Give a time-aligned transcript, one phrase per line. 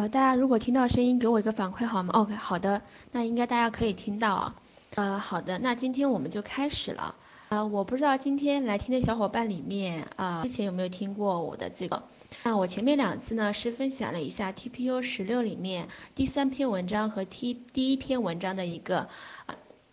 [0.00, 2.80] 呃，大家如果听到声音，给我一个反馈好吗？OK，好的，
[3.12, 4.54] 那应该大家可以听到啊。
[4.94, 7.16] 呃，好的，那今天我们就开始了。
[7.50, 12.04] 呃，我不知道今天来听的小伙伴里面啊，之前有没有听过我的这个？
[12.44, 19.10] 那我前面两次呢是分享了一下 TPU 十六里面第三篇文章和 T 第一篇文章的一个。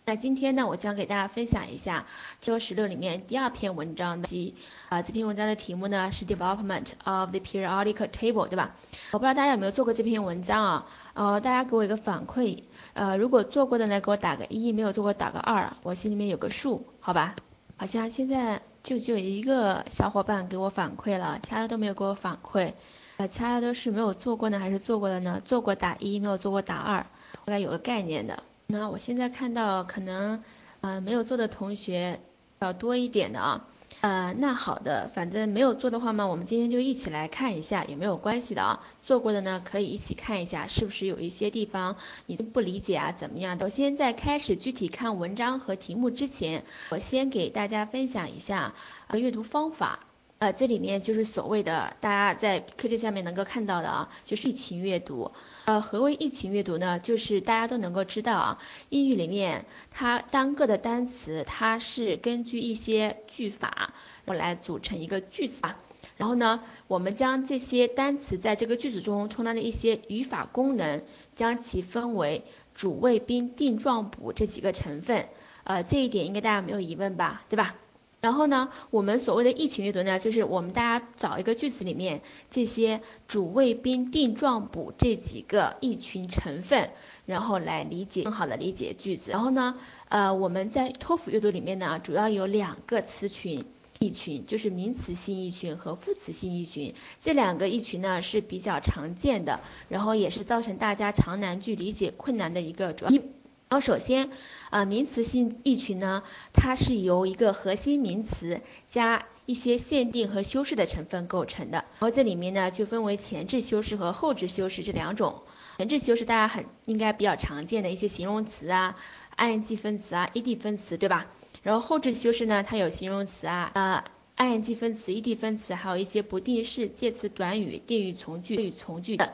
[0.08, 2.06] 那今天呢，我将给大家分享一下
[2.42, 4.54] TPU 十六里面第二篇文章的及
[4.88, 8.74] 啊，这篇文章的题目呢是 Development of the Periodic Table，对吧？
[9.12, 10.86] 我不知道大家有没有做过这篇文章啊？
[11.12, 12.62] 呃，大家给我一个反馈，
[12.94, 17.36] 呃，如果做过的呢，给我打个一；没有做过打个二，我心里面有个数，好吧？
[17.76, 22.72] 好像现在就只有一个小伙伴给我反馈了，其他的都没有给我反馈，
[23.18, 25.42] 呃，其他的都是没有做过呢，还是做过的呢？
[25.44, 27.04] 做过打一，没有做过打二，
[27.44, 28.42] 大概有个概念的。
[28.70, 30.42] 那我现在看到可能，
[30.82, 32.20] 呃，没有做的同学
[32.58, 33.64] 要多一点的啊。
[34.02, 38.84] 呃，那好的，反正没有做的话嘛，我们今天就一起来看一下，有没有关系的啊？
[39.02, 43.12] 做过的呢，可以一起看一下，是不是有一些地方你不理解啊？
[43.12, 43.58] 怎么样？
[43.58, 48.74] 首先在开始具体看文章和题目之前，我先给大家分享一下
[49.06, 50.00] 呃阅读方法。
[50.38, 55.32] 呃，这里面就是所谓的大家在课件下面能够看到的啊，就是疫情阅读。
[55.64, 57.00] 呃，何为疫情阅读呢？
[57.00, 63.92] 就是大家都能够知道啊，英语里面它单个的单词，它是根据一些句法
[64.26, 65.76] 我来组成一个句子啊。
[66.16, 71.02] 然后呢，我们将这些单词在这个句子中充当的一些语法功能，
[71.34, 72.44] 将其分为
[72.76, 75.26] 主谓宾定状补这几个成分。
[75.64, 77.42] 呃，这一点应该大家没有疑问吧？
[77.48, 77.74] 对吧？
[78.20, 86.90] 然后呢，我们所谓的意群阅读呢，就是我们大家找一个句子里面这些主谓宾定状补这几个意群成分，
[87.26, 89.30] 然后来理解更好的理解句子。
[89.30, 89.76] 然后呢，
[90.08, 93.64] 呃，我们在托福阅读里面呢，主要有两个词群
[94.00, 96.94] 意群，就是名词性意群和副词性意群。
[97.20, 103.22] 这两个意群呢是比较常见的，然后也是造成大家长难句理解困难的一个主要。
[103.70, 104.30] 然后首先，
[104.70, 106.22] 呃，名词性意群呢，
[106.54, 111.78] 它是由一个核心名词加一些限定和修饰的成分构成的。
[111.78, 115.42] 然后这里面呢就分为前置修饰和后置修饰这两种。
[115.76, 118.96] 前置修饰大家很应该比较常见的一些形容词啊
[119.36, 121.26] ，ing 分词啊，ed 分词，对吧？
[121.62, 124.04] 然后后置修饰呢，它有形容词啊，呃
[124.38, 129.28] ，ing 分词，ed 分词，还有一些不定式、介词短语、定语从句、谓语从句等。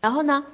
[0.00, 0.46] 然后呢，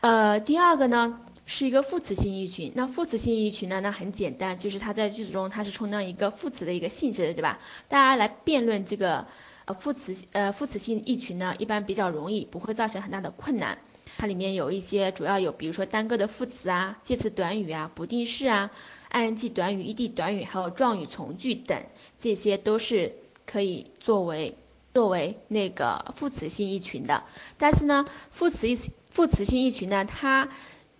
[0.00, 1.20] 呃，第二个呢。
[1.52, 3.78] 是一个副词性意群，那副词性意群呢？
[3.82, 7.60] 那很简单，就是它在句子中它是充当一个副词的一个性质的，对吧？
[7.88, 9.26] 大家来辩论这个
[9.66, 13.76] 呃副词呃副词性意群呢，一般比较容易，不会造成很大的困难。
[14.16, 18.70] 它里面有一些主要有，比如说单个的副词啊、介词短语啊、不定式啊、
[19.10, 21.84] ing 短语、ed 短语，还有状语从句等，
[22.18, 23.14] 这些都是
[23.44, 24.56] 可以作为
[24.94, 27.24] 作为那个副词性意群的。
[27.58, 28.78] 但是呢，副词意
[29.10, 30.48] 副词性意群呢，它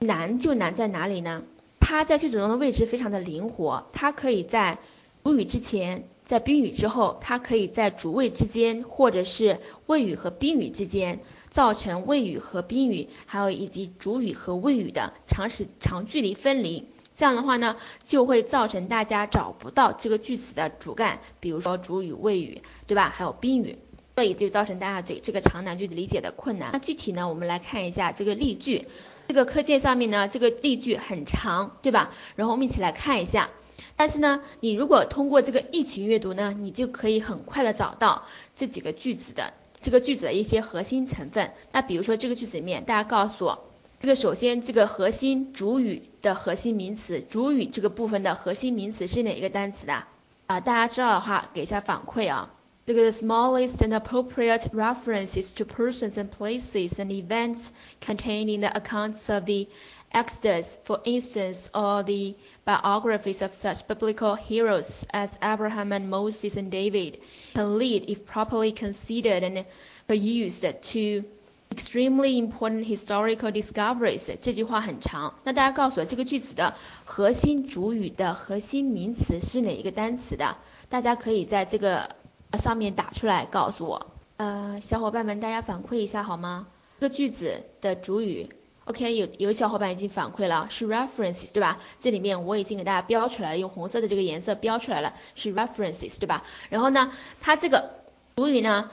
[0.02, 1.42] 难就难在哪里呢？
[1.80, 4.78] 它在句子中的位置非常的灵活，它可以在
[5.24, 11.20] 主语之前，在宾语之后，它可以在主谓之间，或者是谓语和宾语之间，
[11.50, 16.88] 造成谓语和宾语，还有以及主语和谓语的长时长距离分离。
[17.14, 23.12] 这样的话呢，就会造成大家找不到这个句子的主干，比如说主语、谓语，对吧？
[23.14, 23.78] 还有宾语，
[24.14, 26.70] 所以就造成大家对这个长难句理解的困难。
[26.72, 28.86] 那具体呢，我们来看一下这个例句。
[29.28, 32.10] 这个课件上面呢，这个例句很长，对吧？
[32.36, 33.50] 然后我们一起来看一下。
[33.96, 38.24] 但是呢，你如果通过这个疫情阅读呢，你就可以很快的找到
[38.56, 41.52] 这几个句子的这个句子的一些核心成分。
[41.72, 43.64] 那比如说这个句子里面，大家告诉我，
[44.00, 50.04] 这个首先这个核心主语的核心名词，主语这个部分的核心名词是哪一个单词的？
[50.46, 52.50] 啊，大家知道的话给一下反馈啊。
[52.85, 59.45] 这个 smallest and appropriate references to persons and places and events contained in the accounts of
[59.45, 59.67] the
[60.09, 62.33] Exodus, for instance, or the
[62.63, 67.19] biographies of such biblical heroes as Abraham and Moses and David,
[67.53, 69.65] can lead, if properly considered and
[70.09, 71.25] used, to
[71.69, 74.33] extremely important historical discoveries。
[74.39, 80.55] 这句话很长，那大家告诉我这个句子的核心主语的核心名词是哪一个单词的？
[80.87, 82.15] 大家可以在这个
[82.58, 84.06] 上面打出来告诉我，
[84.36, 86.66] 呃，小伙伴们，大家反馈一下好吗？
[87.00, 88.48] 这个句子的主语
[88.84, 91.80] ，OK，有有小伙伴已经反馈了，是 references，对吧？
[91.98, 96.44] 这里面我已经给大家标出来了，用红色的这个颜色标出来了，是 references，对吧？
[96.68, 97.90] 然后呢，它这个
[98.36, 98.90] 主语呢，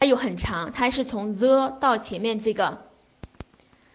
[0.00, 2.78] 它又很长，它是从 the 到前面这个，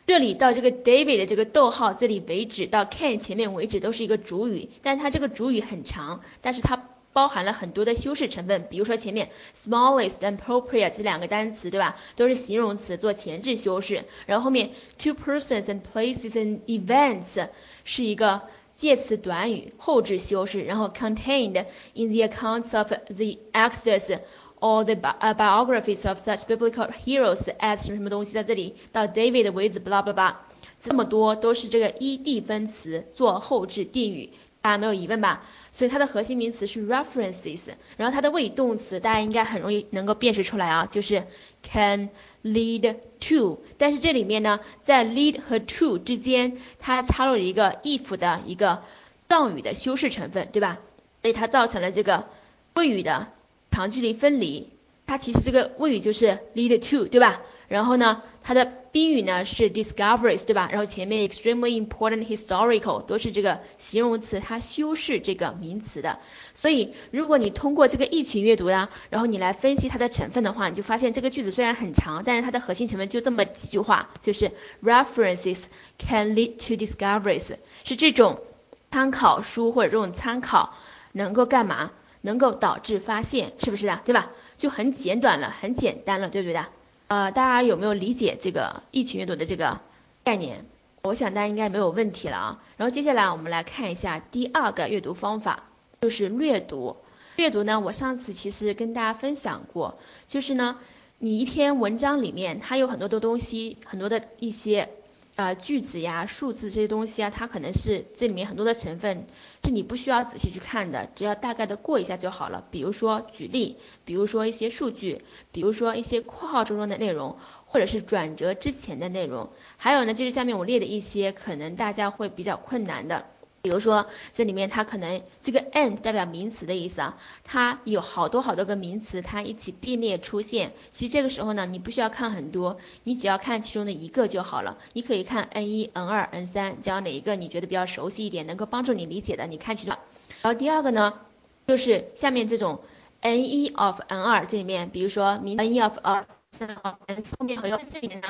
[0.05, 11.95] 这里到这个 David 的这个逗号这里为止，到 Can 前面为止都是一个主语，但是它这个主语很长，但是它包含了很多的修饰成分，比如说前面 smallest and appropriate 这两个单词，对吧？
[12.15, 17.47] 都是形容词做前置修饰，然后后面 two persons and places and events
[17.83, 18.43] 是一个
[18.75, 24.19] 介词短语后置修饰，然后 contained in the accounts of the Exodus
[24.59, 30.35] or the biographies of such biblical heroes as 什么什么东西在这里到 David 为止，blah blah blah，
[30.79, 34.31] 这么多都是这个 ed 分词做后置定语。
[34.67, 35.45] 大家没有疑问吧？
[35.71, 41.23] 所以它的核心名词是 references，然后它的谓语动词大家应该很容易能够辨识出来啊，就是
[41.63, 42.09] can
[42.43, 43.63] lead to。
[43.77, 48.83] 但是这里面呢，在 lead 和 to 之间，它插入了一个 if 的一个
[49.29, 50.79] 状语的修饰成分，对吧？
[51.21, 52.25] 所以它造成了这个
[52.73, 53.29] 谓语的
[53.71, 54.73] 长距离分离。
[55.05, 57.41] 它其实这个谓语就是 lead to，对吧？
[57.69, 60.69] 然后呢，它的宾语呢是 discoveries，对吧？
[60.71, 66.17] 然后前面 extremely important historical 都是这个形容词，它修饰这个名词的。
[66.55, 74.51] 所以如果你通过这个一群阅读呀，然后你来分析它的成分的话，你就发现这个句子虽然很长，但是它的核心成分就这么几句话，就是
[74.81, 75.65] references
[75.99, 78.41] can lead to discoveries，是这种
[78.89, 80.73] 参考书或者这种参考
[81.11, 81.91] 能够干嘛？
[82.21, 84.01] 能够导致发现，是不是的？
[84.05, 84.31] 对吧？
[84.57, 86.65] 就很简短了，很简单了，对不对的？
[87.07, 89.79] 呃，大家有没有理解这个一群阅读的这个
[90.23, 90.65] 概念？
[91.03, 92.63] 我想大家应该没有问题了啊。
[92.75, 95.63] 然后接下来我们来看一下第二个阅读方法，
[96.01, 96.97] 就是略读。
[97.37, 100.77] 略读呢，我上次其实跟大家分享过，就是呢，
[101.17, 104.89] 你一篇文章里面它有很多的东西，很多的一些。
[105.37, 109.27] 呃，句子呀、数字这些东西啊，它可能是这里面很多的成分，
[109.63, 112.65] 是你不需要仔细去看的，只要大概的过一下就好了。
[112.71, 117.37] 比如说举例，比如说一些数据，比如说一些括号中的内容，
[117.67, 119.51] 或者是转折之前的内容。
[119.77, 123.27] 还有呢，就是下面我列的一些可能大家会比较困难的。
[123.67, 130.71] 比如说，这里面它可能这个 and 代表名词的意思啊，它有好多好多个名词，它一起并列出现。
[130.91, 134.77] 其实这个时候呢，你不需要看很多，你只要看其中的一个就好了。
[134.93, 139.97] 你可以看 n 一、n 二、n 三，只要哪一个你觉得比较熟悉一点，能够帮助你理解的，你看其中。
[140.41, 141.19] 然后第二个呢，
[141.67, 142.79] 就是下面这种
[143.19, 148.29] n 一 of n 二这里面，比如说 n 一 of n 三 n 后面还有这里面呢，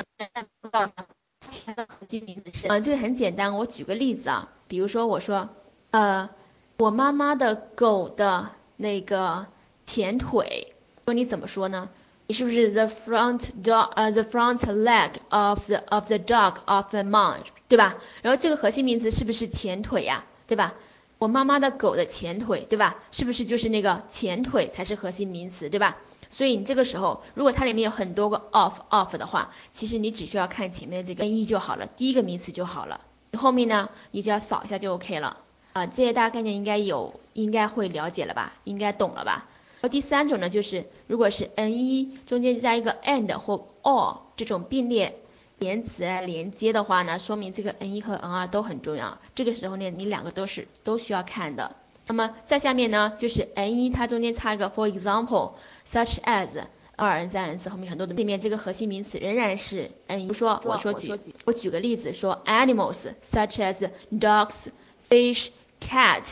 [1.68, 5.50] 它的核心名词是，嗯，这个很简单，我举个例子啊，比如说我说，
[5.90, 6.30] 呃，
[6.78, 9.44] 我妈妈的狗的那个
[9.84, 10.72] 前腿，
[11.04, 11.90] 说你怎么说呢？
[12.26, 17.96] 你是不是 the front dog，呃，the front leg of the of the dog of the mom，对吧？
[18.22, 20.24] 然后这个核心名词是不是前腿呀？
[20.46, 20.72] 对吧？
[21.18, 22.96] 我妈妈的狗的前腿，对吧？
[23.10, 25.98] 是不是就是那个前腿才是核心名词，对吧？
[26.38, 33.00] 所以你这个时候，如果它里面有很多个 off off 的话，其实你只需要看前面的这个 n 就好了，第一个名词就好了。
[33.36, 35.38] 后面呢，你只要扫一下就 OK 了。
[35.72, 38.52] 啊，这些大概念应该有，应该会了解了吧？
[38.62, 39.48] 应该懂了吧？
[39.80, 45.16] 然后第三种呢，就是如果是 n 一中间加一个 and 或 or 这种并列
[45.58, 49.18] 连词连接的话呢，说明这个 n 一和 n 二都很重要。
[49.34, 51.74] 这个时候呢，你两个都是都需要看的。
[52.08, 56.64] 那么在下面呢，就是 n 一它中间插一个 for example，such as
[56.96, 60.22] 二 n 三 n 四后面很多的里面这个核心名词仍然是 n 一。
[60.22, 61.12] 比如说我说举
[61.44, 64.68] 我举个例子说 animals such as dogs,
[65.08, 65.50] fish,
[65.80, 66.24] cat,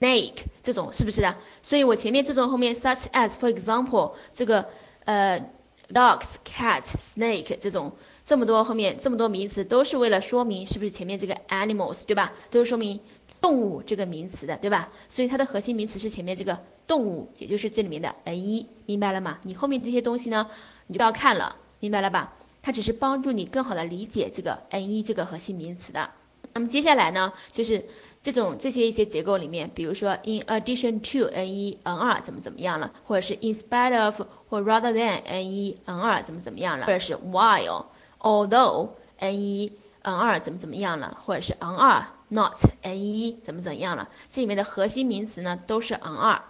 [0.00, 1.36] snake 这种是不是的？
[1.62, 4.66] 所以我前面这种后面 such as for example 这个
[5.04, 5.46] 呃
[5.92, 7.92] dogs, cat, snake 这种
[8.24, 12.32] 这么多后面这么多名词都是为了说明是不是前面这个 animals 对吧？
[12.50, 13.00] 都是说明。
[13.42, 14.88] 动物这个名词的，对吧？
[15.10, 19.38] 所以它的核心名词是前面这个动物，也就是这里面的 n 一，明白了吗？
[19.42, 20.48] 你后面这些东西呢，
[20.86, 22.32] 你就不要看了，明白了吧？
[22.62, 26.10] 它只是帮助你更好的理解这个 n 一这个核心名词的。
[26.54, 27.84] 那么接下来呢，就是
[28.22, 35.78] 这种这些一些结构里面，比如说 in addition to n 一 n 二怎么怎么样了，或者是 in spite of 或 rather than n 一
[35.84, 37.86] n 二怎么怎么样了，或者是 while
[38.20, 39.72] although n 一
[40.02, 42.06] n 二怎么怎么样了，或者是 n 二。
[42.32, 44.08] Not n 一怎么怎样了？
[44.30, 46.40] 这里面的核心名词呢都是 n 二，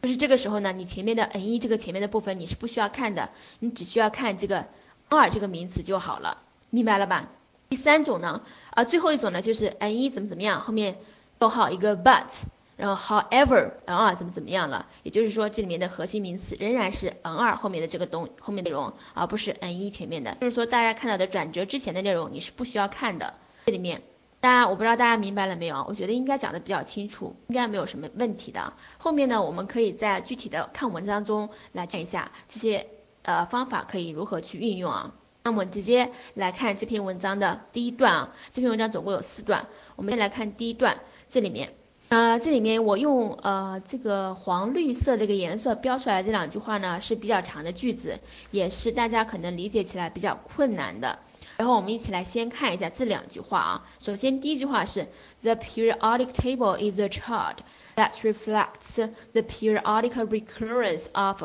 [0.00, 4.68] 就是这个时候呢，你前面的 n 一这个前面的部分你是不需要看的，你只需要看这个
[5.08, 6.38] n 二这个名词就好了，
[6.70, 7.28] 明白了吧？
[7.68, 10.98] 第三种呢，啊最后一种呢就是 n 一怎么怎么样，后面
[11.40, 12.28] 逗号一个 but，
[12.76, 14.86] 然后 however n 二怎么怎么样了？
[15.02, 23.34] 也就是说这里面的核心名词仍然是 n 二后面的这个东后面内容，而不是 n 一前面的，就是说大家看到的转折之前的内容你是不需要看的，
[23.66, 24.02] 这里面。
[24.42, 25.84] 大家，我不知道大家明白了没有啊？
[25.86, 28.72] 我觉得应该讲的比较清楚，应该没有什么问题的。
[28.98, 32.88] 后面呢，我们可以在具体的看文章中来看一下这些
[33.22, 35.14] 呃方法可以如何去运用啊。
[35.44, 41.72] 那么直接来看这篇文章的第一段啊，这篇文章总共有四段，我们先来看第一段，这里面
[42.08, 48.18] 呃，这里面我用呃这个黄绿色这个颜色标出来这两句话呢是比较长的句子，
[48.50, 51.20] 也是大家可能理解起来比较困难的。
[51.56, 53.86] 然后我们一起来先看一下这两句话啊。
[53.98, 55.08] 首先第一句话是
[55.40, 57.56] The periodic table is a chart
[57.96, 58.96] that reflects
[59.32, 61.42] the periodic recurrence of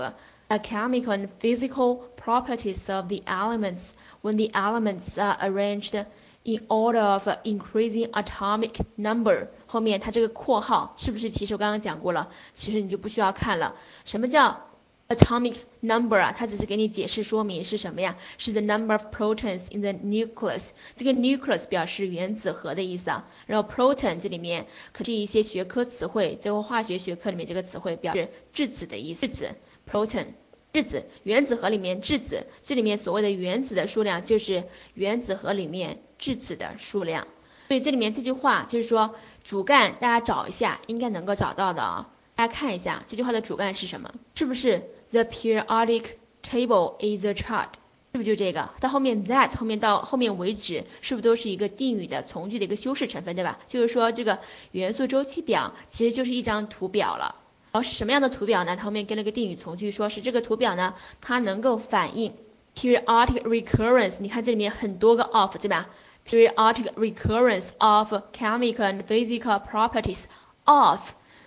[0.49, 6.05] a chemical and physical properties of the elements when the elements are arranged
[6.43, 9.49] in order of increasing atomic number。
[9.67, 12.29] 后面它这个括号是不是其实我刚刚讲过了？
[12.53, 13.75] 其实你就不需要看了。
[14.05, 14.66] 什么叫
[15.07, 18.17] atomic number 啊，它只是给你解释说明是什么呀？
[18.37, 20.71] 是 the number of protons in the nucleus。
[20.95, 23.27] 这个 nucleus 表示原子核的意思啊。
[23.45, 29.27] 然后 proton 这里面可是一些学科词汇，最后化学学科里面这个词汇表示质子的意思。
[29.27, 29.55] 质子
[29.89, 30.27] proton
[30.73, 37.27] 质子，原子核里面质子，这里面所谓的原子的数量就是原子核里面质子的数量。
[37.69, 42.09] 所以这里面这句话就是说主干，大家找一下，应该能够找到的啊。
[42.35, 44.13] 大家看一下这句话的主干是什么？
[44.35, 46.03] 是不是？The periodic
[46.43, 47.67] table is a chart，
[48.13, 48.69] 是不是就这个？
[48.79, 53.59] 到后面 that 后面到后面为止，是不是都是一个定语的从句的一个修饰成分，对吧？
[53.67, 54.39] 就是说这个
[54.71, 57.35] 元素周期表其实就是一张图表了。
[57.71, 58.75] 然后什么样的图表呢？
[58.75, 62.33] 它后面跟了个定语从句，说是这个图表呢，它能够反映
[62.75, 64.17] periodic recurrence。
[64.19, 65.89] 你看这里面很多个 of，对吧
[66.25, 70.25] ？periodic recurrence of chemical and physical properties
[70.63, 70.99] of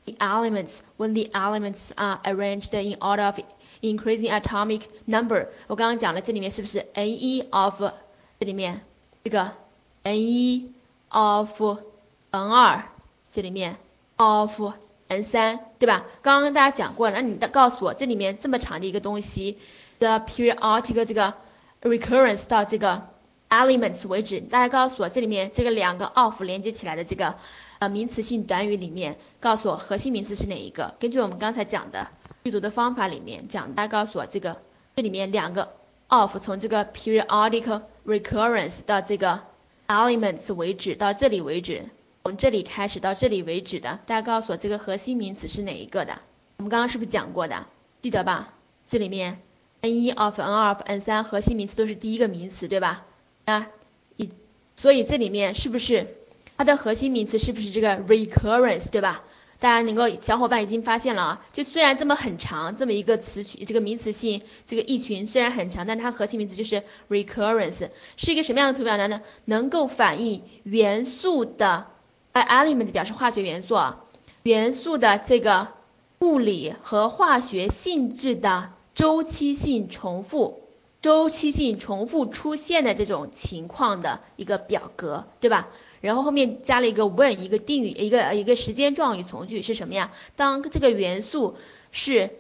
[0.10, 3.40] the elements when the elements are arranged in order of
[3.82, 5.48] increasing atomic number。
[5.68, 7.82] 我刚刚讲了，这里面是不是 n 一 of
[8.40, 8.82] 这里面
[9.24, 9.52] 这个
[10.04, 10.72] n 一
[11.10, 11.62] of
[12.32, 12.84] n 二
[13.32, 13.78] 这里面
[14.18, 14.74] of
[15.08, 16.06] n 三对吧？
[16.22, 19.58] 刚刚跟大家讲过了，那你告诉我这里面这么长的一个东西
[20.00, 21.34] 的 periodic 这个
[21.82, 23.08] recurrence 到这个
[23.50, 27.36] elements 为止，大家告诉我这里面这个两个 of 连接起来的这个。
[27.81, 30.95] 呃，名词性短语里面告诉我核心名词是哪一个？
[31.01, 32.09] 根据我们刚才讲的
[32.43, 34.61] 阅读的方法里面讲，大家告诉我这个
[34.97, 35.73] 这里面两个
[36.09, 39.41] of 从这个 periodic recurrence 到这个
[39.89, 41.87] elements 为止，到这里为止，
[42.23, 46.19] 从这里开始到这里为止的，大家告诉我这个核心名词是哪一个的？
[46.59, 47.67] 我们刚刚是不是讲过的？
[48.03, 48.53] 记得吧？
[48.85, 49.41] 这里面
[49.81, 53.07] n 一 of n 二 of n 三核心名词都是第一个名词，对吧？
[53.47, 53.71] 啊，
[54.19, 54.29] 一，
[54.77, 56.19] 所以这里面是不是？
[56.61, 59.25] 它的核心名词是不是这个 recurrence，对吧？
[59.61, 67.89] 大家能够小伙伴已经发现了啊，就虽然这么很长，这么一个词群，这个名词性这个一群虽然很长，但它核心名词就是 recurrence，
[68.19, 69.23] 是一个什么样的图表呢？
[69.47, 71.87] 能够反映元素的
[72.35, 74.05] ，element 表示化学元素啊，
[74.43, 75.69] 元素的这个
[76.19, 80.61] 物理和化学性质的周期性重复，
[81.01, 85.69] 周期性重复出现的这种情况的一个表格，对吧？
[86.01, 90.13] 然后后面加了一个 when 一个定语一个一个时间状语从句是什么呀？
[90.37, 91.57] 当这个元素
[91.91, 92.31] 是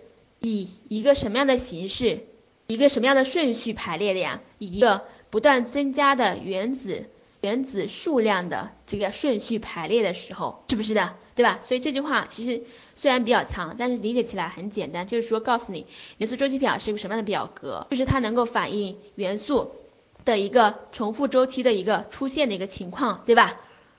[0.41, 2.21] 以一个什么样的形式，
[2.67, 4.41] 一个什么样的顺序排列的呀？
[4.59, 7.07] 以一个不断增加的原子
[7.43, 11.15] 原子数量的这个顺序排列的时候，是不是的？
[11.35, 11.61] 对吧？
[11.63, 12.63] 所以这句话其实
[12.95, 15.87] 虽然比较长，但是理解起来很简单，就是说告诉你
[16.19, 19.73] 元素周期表是一个什么样的表格，就是它能够反映元素。
[20.25, 23.57] 的一个重复周期的一个出现的一个情况，对吧？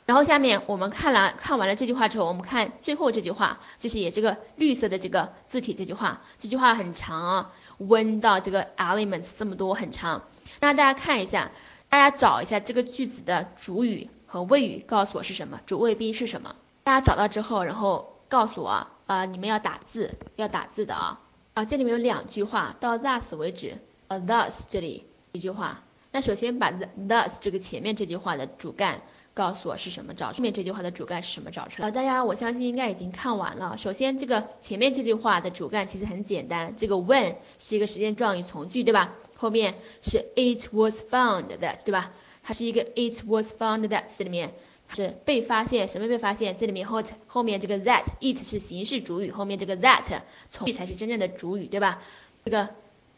[0.08, 10.24] 然后下面我们看了看完了这句话之后，我们看最后这句话，就是也这个绿色的这个字体这句话，这句话很长啊，when 到这个 elements 这么多很长。
[10.60, 11.52] 那大家看一下，
[11.88, 16.56] 大家找一下这个句子的主语和谓语，告诉我是什么，主谓宾是什么？
[16.84, 21.22] 大家找到之后，然后告诉我啊，你们要打字，要打字的啊
[21.54, 25.82] 啊，这里面有两句话，到 thus 为止，呃 thus 这里一句话。
[26.12, 29.02] 那首先把 thus 这个前面这句话的主干
[29.34, 31.90] 告诉我是什么，找后面这句话的主干是什么，找出来。
[31.90, 33.78] 大家我相信应该已经看完了。
[33.78, 39.16] 首先这个前面这句话的主干其实很简单，这个 when 是一个时间状语从句，对吧？
[39.38, 42.12] 后面是 it was found that，对吧？
[42.44, 44.54] 它是一个 it was found that 这里面
[44.90, 46.58] 是被发现，什么被发现？
[46.58, 52.02] 这里面后后面这个 that it 是形式主语，后面这个 that 从句才是真正的主语，对吧？
[52.44, 52.68] 这个。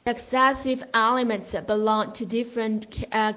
[0.06, 2.88] Successive elements belong to different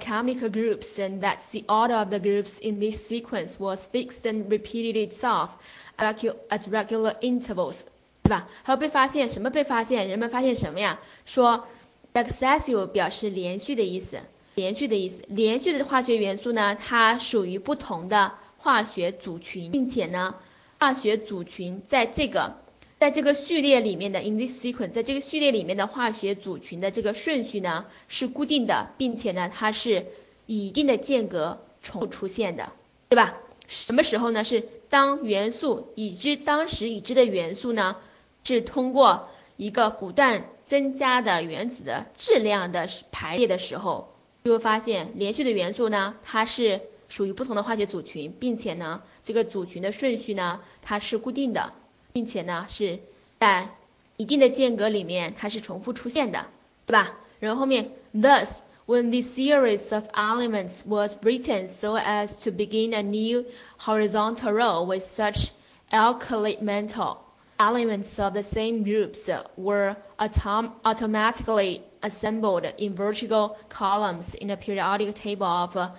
[0.00, 4.50] chemical groups and that the order of the groups in this sequence was fixed and
[4.50, 5.50] repeated itself
[5.96, 7.82] at regular intervals，
[8.24, 8.48] 对吧？
[8.64, 10.08] 还有被发现，什么被发现？
[10.08, 10.98] 人们发现什么呀？
[11.24, 11.68] 说
[12.12, 14.18] successive 表示连续的意思，
[14.56, 20.34] 连续的意思，连续的化学元素呢，它属于不同的化学组群，并且呢，
[20.80, 22.56] 化学组群在这个
[22.98, 30.06] 在这个序列里面的 in this sequence，在这个序列里面的化学组群的这个顺序呢是固定的，并且呢它是
[30.46, 32.72] 以一定的间隔重复出现的，
[33.08, 33.36] 对吧？
[33.68, 34.44] 什么时候呢？
[34.44, 37.96] 是当元素已知当时已知的元素呢，
[38.44, 51.72] 是通过一个不断增加的原子的质量的排列的时候，就会发现连续的元素呢，它是属于不同的化学组群，并且呢，这个组群的顺序呢，它是固定的，
[52.15, 52.99] 并且呢是
[53.39, 53.69] 在
[54.17, 56.47] 一定的间隔里面它是重复出现的，
[56.85, 57.17] 对吧？
[57.39, 63.45] 然后后面，thus。when this series of elements was written so as to begin a new
[63.77, 65.51] horizontal row with such
[65.91, 67.17] alkali metal
[67.57, 75.13] elements of the same groups were autom automatically assembled in vertical columns in the periodic
[75.13, 75.91] table of the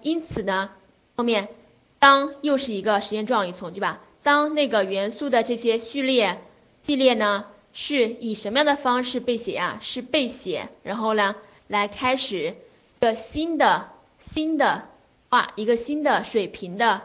[0.00, 0.70] 因此呢，
[1.16, 1.48] 后面
[1.98, 4.00] 当又是一个时间状语从句吧。
[4.23, 6.41] 当那个元素的这些序列
[6.83, 9.79] 系列呢，是以什么样的方式被写呀？
[9.81, 11.35] 是被写，然后呢？
[11.67, 12.55] 来开始
[12.97, 14.87] 一个新的新的
[15.29, 17.01] 画一个新的水平的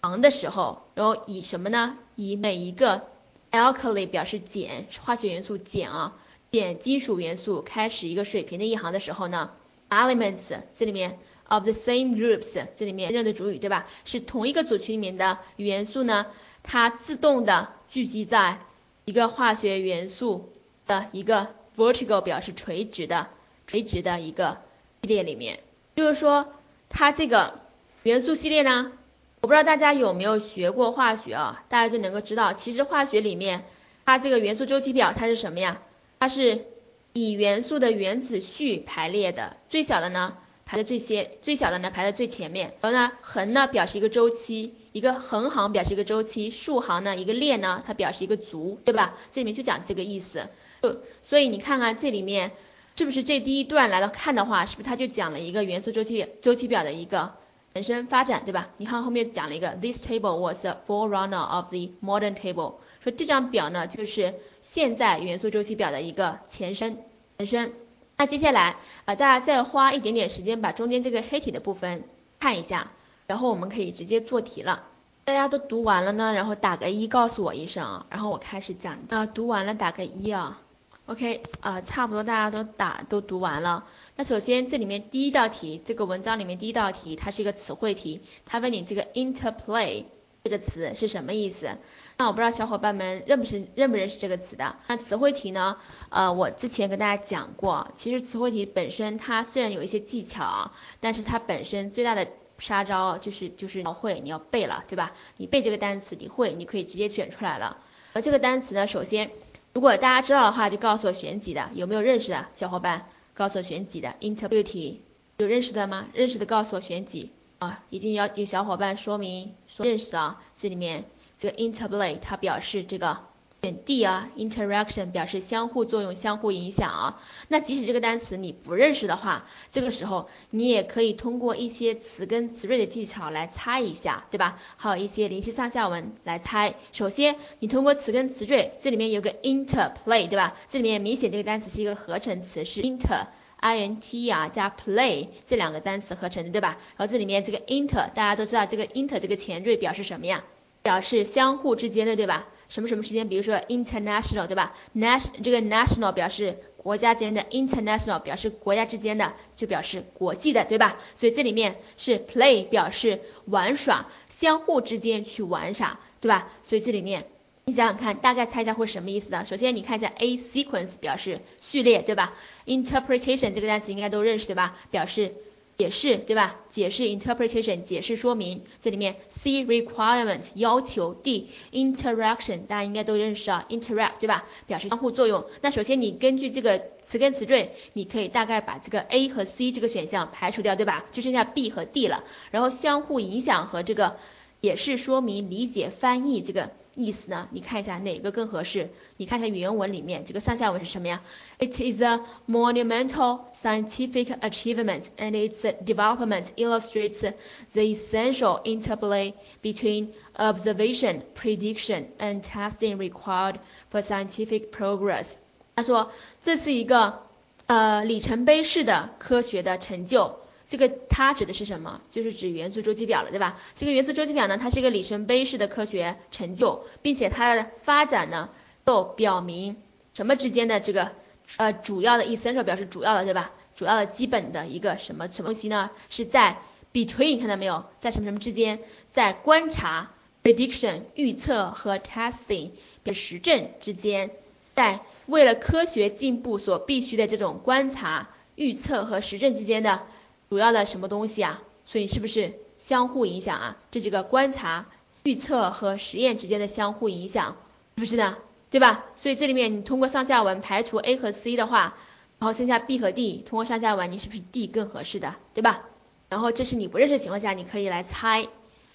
[0.00, 1.98] 行的时候，然后以什么呢？
[2.14, 3.08] 以每一个
[3.50, 6.16] alkali 表示碱化学元素碱啊，
[6.50, 9.50] 碱金属元素开始一个水平的一行的时候呢
[9.90, 13.86] ，elements 这里面 of the same groups 这里面认的主语对吧？
[14.06, 16.24] 是同一个组群里面的元素呢，
[16.66, 18.58] 它自动的聚集在
[19.06, 20.52] 一个化学元素
[20.86, 23.28] 的一个 vertical 表示垂直的。
[23.68, 24.58] 垂直的一个
[25.02, 25.58] 系列里面，
[25.96, 26.52] 就是说
[26.88, 27.58] 它这个
[28.04, 28.92] 元素系列呢，
[29.40, 33.64] 我不知道大家有没有学过化学啊，大家就能够知道，其实化学里面
[34.04, 35.82] 它这个元素周期表它是什么呀？
[36.20, 36.64] 它是
[37.12, 49.16] 以元素的原子序排列的，最小的呢排在最先，最小的呢排在最前面，然后呢横呢表示一个周期，一个横行表示一个周期，竖行呢一个列呢它表示一个族，对吧？
[49.30, 50.50] 这里面就讲这个意思，
[50.82, 52.52] 就所以你看看这里面。
[52.98, 57.34] 是不是这第一段来到看的话，是不是它就讲了一个元素周期周期表的一个
[57.74, 58.70] 延伸发展，对吧？
[58.78, 64.32] 你看后面讲了一个 This table was a forerunner of the modern table，说这张表呢就是
[64.62, 67.04] 现在元素周期表的一个前身
[67.36, 67.74] 前身。
[68.16, 72.04] 那接下来啊，大家再花一点点时间把中间这个黑体的部分
[72.40, 72.92] 看一下，
[73.26, 74.84] 然后我们可以直接做题了。
[75.24, 80.62] 大家都读完了呢，然后打个一告诉我一声啊，然后我开始讲啊，读完了打个一啊。
[81.06, 83.84] OK，啊，差不多大家都打都读完了。
[84.16, 90.04] 那首先这里面第一道题，这个文章里面第一道题，它是一个词汇题，它问你这个 interplay
[90.46, 91.70] 这个词是什么意思？
[92.18, 94.76] 那我不知道小伙伴们认不认认不认识这个词的？
[94.86, 95.76] 那词汇题呢？
[96.08, 102.28] 呃，我之前跟大家讲过，其实词汇题本身它虽然有一些技巧，但是它本身最大的
[102.58, 105.14] 杀招就是就是要会，你要背了，对吧？
[105.36, 107.78] 你背这个单词，你会，你可以直接选出来了。
[108.12, 109.32] 而这个单词呢，首先。
[109.72, 113.08] 如果大家知道的话，就告诉我选几的，有没有认识的小伙伴？
[113.34, 114.96] 告诉我选几的 interplay
[115.36, 116.06] 有认识的吗？
[116.14, 117.84] 认识的告诉我选几啊？
[117.90, 121.04] 已经要有小伙伴说明认识啊，这里面
[121.38, 123.18] 这个 interplay 它表示这个。
[123.62, 127.20] 选 D 啊，interaction 表示相互作用、相互影响啊。
[127.48, 134.60] 那即使这个单词你不认识的话，这个时候你也可以通过一些词根词缀的技巧来猜一下，对吧？
[134.76, 136.76] 还有一些联系上下文来猜。
[136.92, 140.54] 首先，你通过词根词缀，这里面有个 interplay，对吧？
[140.68, 143.26] 这里面明显这个单词是一个合成词，是 inter
[143.60, 146.78] inter，i n t 啊加 play 这两个单词合成的，对吧？
[146.96, 150.44] 然后这里面这个 inter，大家都知道这个 inter 这个前缀表示什么呀？
[150.82, 152.48] 表示相互之间的，对吧？
[152.68, 153.28] 什么什么之间？
[153.28, 160.98] 比如说 international，对吧？nation 这个 national 表示国家间的，international 表示国家之间的，就表示国际的，对吧？
[161.14, 166.48] 所以这里面是 play 表示玩耍，相互之间去玩耍，对吧？
[166.62, 167.26] 所以这里面
[167.68, 169.44] 你想想看，大概猜一下会什么意思呢？
[169.44, 172.32] 首先你看一下 a sequence 表示序列，对吧
[172.64, 174.76] ？interpretation 这个单词应该都认识，对吧？
[174.92, 175.34] 表示。
[175.76, 176.60] 解释对吧？
[176.70, 184.46] 解释 interpretation 解释说明，这里面 C requirement 要求 D interaction 大家应该都认识啊，interact 对吧？
[184.66, 185.44] 表示相互作用。
[185.60, 191.04] 那首先你根据这个词根词缀，你可以大概把这个 A 和 C 这个选项排除掉对吧？
[191.10, 192.22] 就剩下 B 和 D 了。
[192.52, 194.16] 然后相互影响和这个
[194.62, 196.70] 解释说明理解翻译这个。
[196.96, 197.48] 意思呢？
[197.52, 198.88] 你看一下哪个更合适？
[199.18, 201.22] 你看一下原文里面这个上下文是什么呀
[201.58, 212.06] ？It is a monumental scientific achievement, and its development illustrates the essential interplay between observation, prediction,
[212.18, 213.56] and testing required
[213.90, 215.34] for scientific progress。
[215.76, 216.10] 他说
[216.42, 217.26] 这是一个
[217.66, 220.38] 呃里程碑式的科学的成就。
[220.68, 222.00] 这个它指的是什么？
[222.10, 223.58] 就是指元素周期表了，对吧？
[223.74, 228.48] 这个元素周期表呢，它是一个里程碑式的科学成就，并且它的发展呢，
[228.84, 229.76] 都表明
[230.14, 231.12] 什么之间的这个
[231.56, 233.52] 呃主要的 essential 表示主要的，对吧？
[233.74, 235.90] 主要的基本的一个什么什么东西呢？
[236.08, 236.58] 是在
[236.92, 237.84] between 看到没有？
[238.00, 238.80] 在什么什么之间？
[239.10, 240.10] 在观察
[240.42, 242.70] prediction 预测和 testing
[243.04, 244.30] 的实证之间，
[244.74, 250.02] 在为了科学进步所必须的这种观察、预测和实证之间的
[250.48, 251.62] 主要的什么东西啊？
[251.86, 253.76] 所以是不是相互影响啊？
[253.90, 254.86] 这几个观察、
[255.22, 257.56] 预测和实验之间的相互影响，
[257.96, 258.36] 是不是呢？
[258.68, 259.04] 对吧？
[259.14, 261.96] 所以这里面你通过上下文排除 A 和 C 的话，
[262.38, 265.36] 然后剩下 B 和 D，通过上下文你是不是 D 更合适的？
[265.54, 265.82] 对吧？
[266.28, 268.42] 然后这是你不认识的情况下，你可以来猜，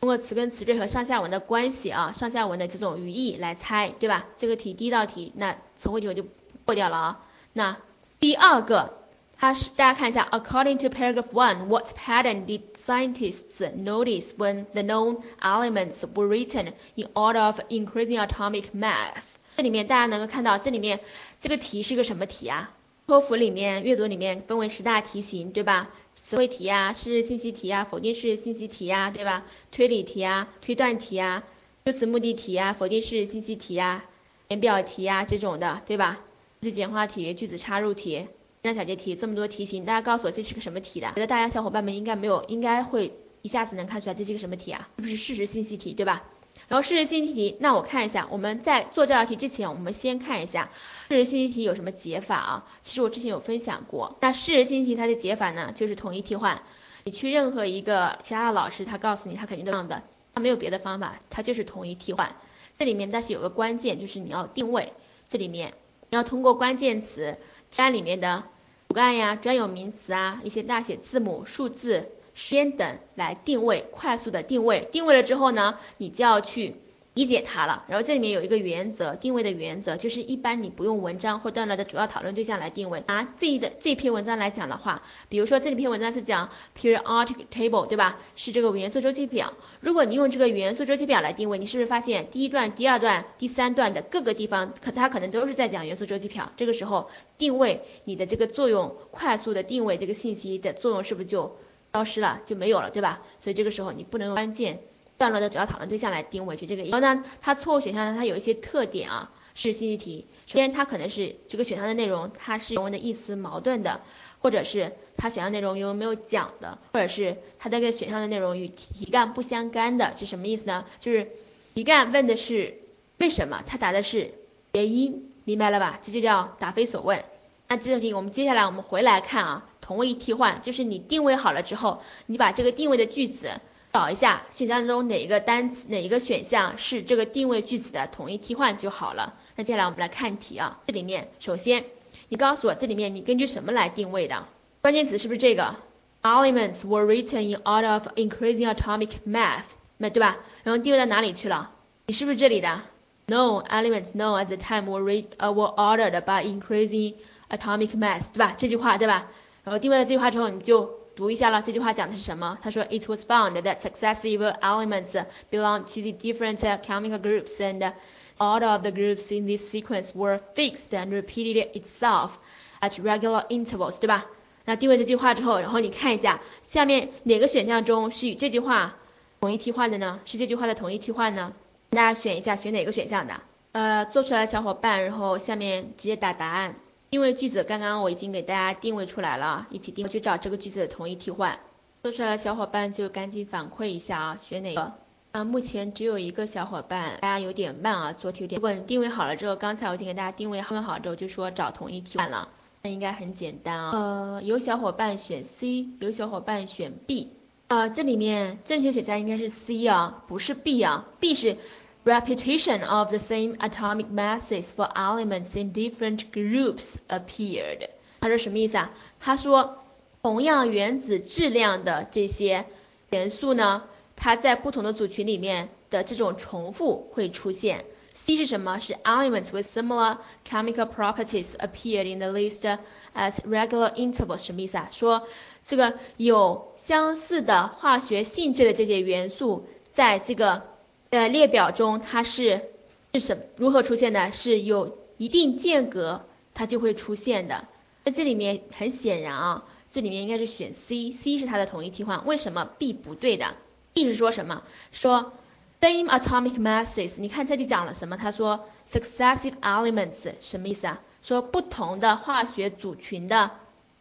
[0.01, 4.27] 通过词根词缀和上下文的关系啊，上下文的这种语义来猜，对吧？
[4.37, 6.25] 这个题第一道题，那词汇题我就
[6.65, 7.25] 过掉了啊。
[7.53, 7.77] 那
[8.19, 9.00] 第二个，
[9.41, 17.39] 它是大家看一下，According to paragraph one，what pattern did scientists notice when the known elements were written in order
[17.39, 19.23] of increasing atomic mass？
[19.57, 20.99] 这里面大家能够看到，这里面
[21.39, 22.75] 这个题是个什么题啊？
[23.07, 25.89] 托福里面阅读里面分为十大题型，对吧？
[26.15, 29.43] 词汇题啊，事实信息题啊，否定式信息题啊，对吧？
[29.71, 31.41] 推理题啊，推断题啊，
[31.83, 34.05] 修辞目的题啊，否定式信息题啊，
[34.49, 36.19] 言表题啊这种的，对吧？
[36.61, 38.27] 句子简化题、句子插入题、
[38.63, 41.07] 简小节题，这么多题型，大家告诉我这是个什么题的？
[41.07, 44.87] 觉得大家小伙伴们应该没有，应该会一下子能看出来这是个什么题啊？
[44.97, 46.23] 是不是事实信息题，对吧？
[46.67, 50.69] 然后事实信息题，那我看一下，我们在做这道题之前，我们先看一下。
[51.09, 52.67] 事实信息题有什么解法啊？
[52.83, 54.15] 其实我之前有分享过。
[54.21, 56.61] 那事实信息题它的解法呢，就是统一替换。
[57.03, 60.03] 你去任何一个其他的老师，他告诉你他肯定都这样的，
[60.35, 62.35] 他没有别的方法，他就是统一替换。
[62.75, 64.93] 这里面但是有个关键，就是你要定位。
[65.27, 65.73] 这里面
[66.11, 67.39] 你要通过关键词
[67.71, 68.43] 加里面的
[68.89, 74.87] 骨干呀、专有名词啊、一些大写字母、数字、时间等来定位，快速的定位。
[74.91, 76.75] 定位了之后呢，你就要去。
[77.13, 83.03] 理解它了，然后这里面有一个原则，定位的原则就是一般你不用文章或段落的主要讨论对象来定位。
[83.05, 88.17] 拿这一的这篇文章来讲的话，比如说这里篇文章是讲 periodic table，对吧？
[88.37, 89.51] 是这个元素周期表。
[89.81, 96.53] 如果你用这个元素周期表来定位，你是不是发现第一段、第二段、第三段的各个地方，可它可能都是在讲元素周期表？
[96.55, 101.57] 这个时候定位你的这个作用，快速的定位这个信息的作用是不是就
[101.91, 103.21] 消失了，就没有了，对吧？
[103.37, 104.79] 所以这个时候你不能用关键。
[105.21, 106.81] 段落的主要讨论对象来定位，就这个。
[106.81, 110.25] 然后呢，它错误选项呢，它有一些特点啊，是信息题。
[110.47, 114.01] 首先，它可能是这个选项的内容，它是原文的意思矛盾的，
[114.39, 120.85] 或者是它选项内容有没有讲的，或者是它这个选项的内容与题干不相干的，是什么意思呢？
[120.99, 121.27] 就是
[121.75, 122.79] 题干问的是
[123.19, 124.33] 为什么，它答的是
[124.71, 125.99] 原因，明白了吧？
[126.01, 127.23] 这就叫答非所问。
[127.67, 133.51] 那这道题我们接下来我们回来看啊，同位替换，就是你定位好了之后，你把这个定位的句子。
[133.93, 139.33] 找一下选项中哪一个单词哪一个选项是这个定位句子的统一替换就好了。
[139.57, 141.83] 那接下来我们来看题啊，这里面首先
[142.29, 144.47] 你告诉我这里面你根据什么来定位的？
[144.81, 145.75] 关键词是不是这个
[146.23, 149.63] ？Elements were written in order of increasing atomic mass，
[149.97, 150.37] 那对吧？
[150.63, 151.71] 然后定位到哪里去了？
[152.05, 152.81] 你是不是这里的
[153.25, 157.15] ？No elements known at the time were re- were ordered by increasing
[157.49, 158.55] atomic mass，对吧？
[158.57, 159.27] 这句话对吧？
[159.65, 161.00] 然后定位了这句话之后你就。
[161.15, 162.57] 读一下了，这句话讲的是什么？
[162.61, 167.93] 他说，It was found that successive elements belong to the different chemical groups, and
[168.37, 172.31] all of the groups in this sequence were fixed and repeated itself
[172.79, 174.25] at regular intervals，对吧？
[174.65, 178.95] 那定位这句话之后，然后你看一下下面哪个选项中是与这句话
[179.41, 180.19] 统一替换的呢？
[180.25, 181.53] 是这句话的统一替换呢？
[181.89, 183.41] 大家选一下，选哪个选项的？
[183.73, 186.75] 呃，做出来的小伙伴，然后下面直接打答案。
[187.11, 191.59] 定位句子刚刚我已经给大家定位出来了，一起定位去找这个句子的同义替换。
[192.03, 194.93] 做出来的小伙伴就赶紧反馈一下啊，选哪个？
[195.33, 198.59] 啊，目前只有一个小伙伴，大家有点慢啊，做题有点。
[198.59, 202.47] 如果你定位好了之后，刚才我已经给大家定位好之后，就说找同义替换了，
[202.81, 203.91] 那应该很简单啊。
[203.91, 207.33] 呃，有小伙伴选 C，有小伙伴选 B。
[207.67, 211.57] 啊，这里面正确选项应该是 C 啊，不是 B 啊，B 是。
[212.03, 217.89] Repetition of the same atomic masses for elements in different groups appeared。
[218.19, 218.91] 他说什么意思啊？
[219.19, 219.77] 他说
[220.21, 222.65] 同样原子质量的这些
[223.09, 223.83] 元素呢，
[224.15, 227.85] 它在不同的组群里面的这种重复会出现。
[228.13, 228.79] C 是什么？
[228.79, 232.77] 是 elements with similar chemical properties appeared in the list
[233.15, 234.39] as regular intervals。
[234.39, 234.89] 什么意思啊？
[234.91, 235.27] 说
[235.63, 240.63] 这个有相似的化学性质的这些元素在这个
[241.11, 242.69] 呃，列表中它是
[243.13, 244.31] 是什如何出现的？
[244.31, 247.67] 是有一定间隔，它就会出现的。
[248.05, 252.25] 那这里面很显然啊，这里面应该是选 C，C 是它的统一替换。
[252.25, 253.55] 为什么 B 不对的
[253.93, 254.63] ？B 是说什么？
[254.93, 255.33] 说
[255.81, 257.15] same atomic masses。
[257.17, 258.15] 你看这里讲了什么？
[258.15, 261.01] 他说 successive elements 什么意思啊？
[261.21, 263.51] 说不同的化学组群的，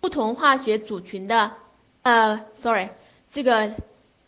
[0.01, 1.55] 不同化学组群的，
[2.03, 2.90] 呃，sorry，
[3.33, 3.73] 这个。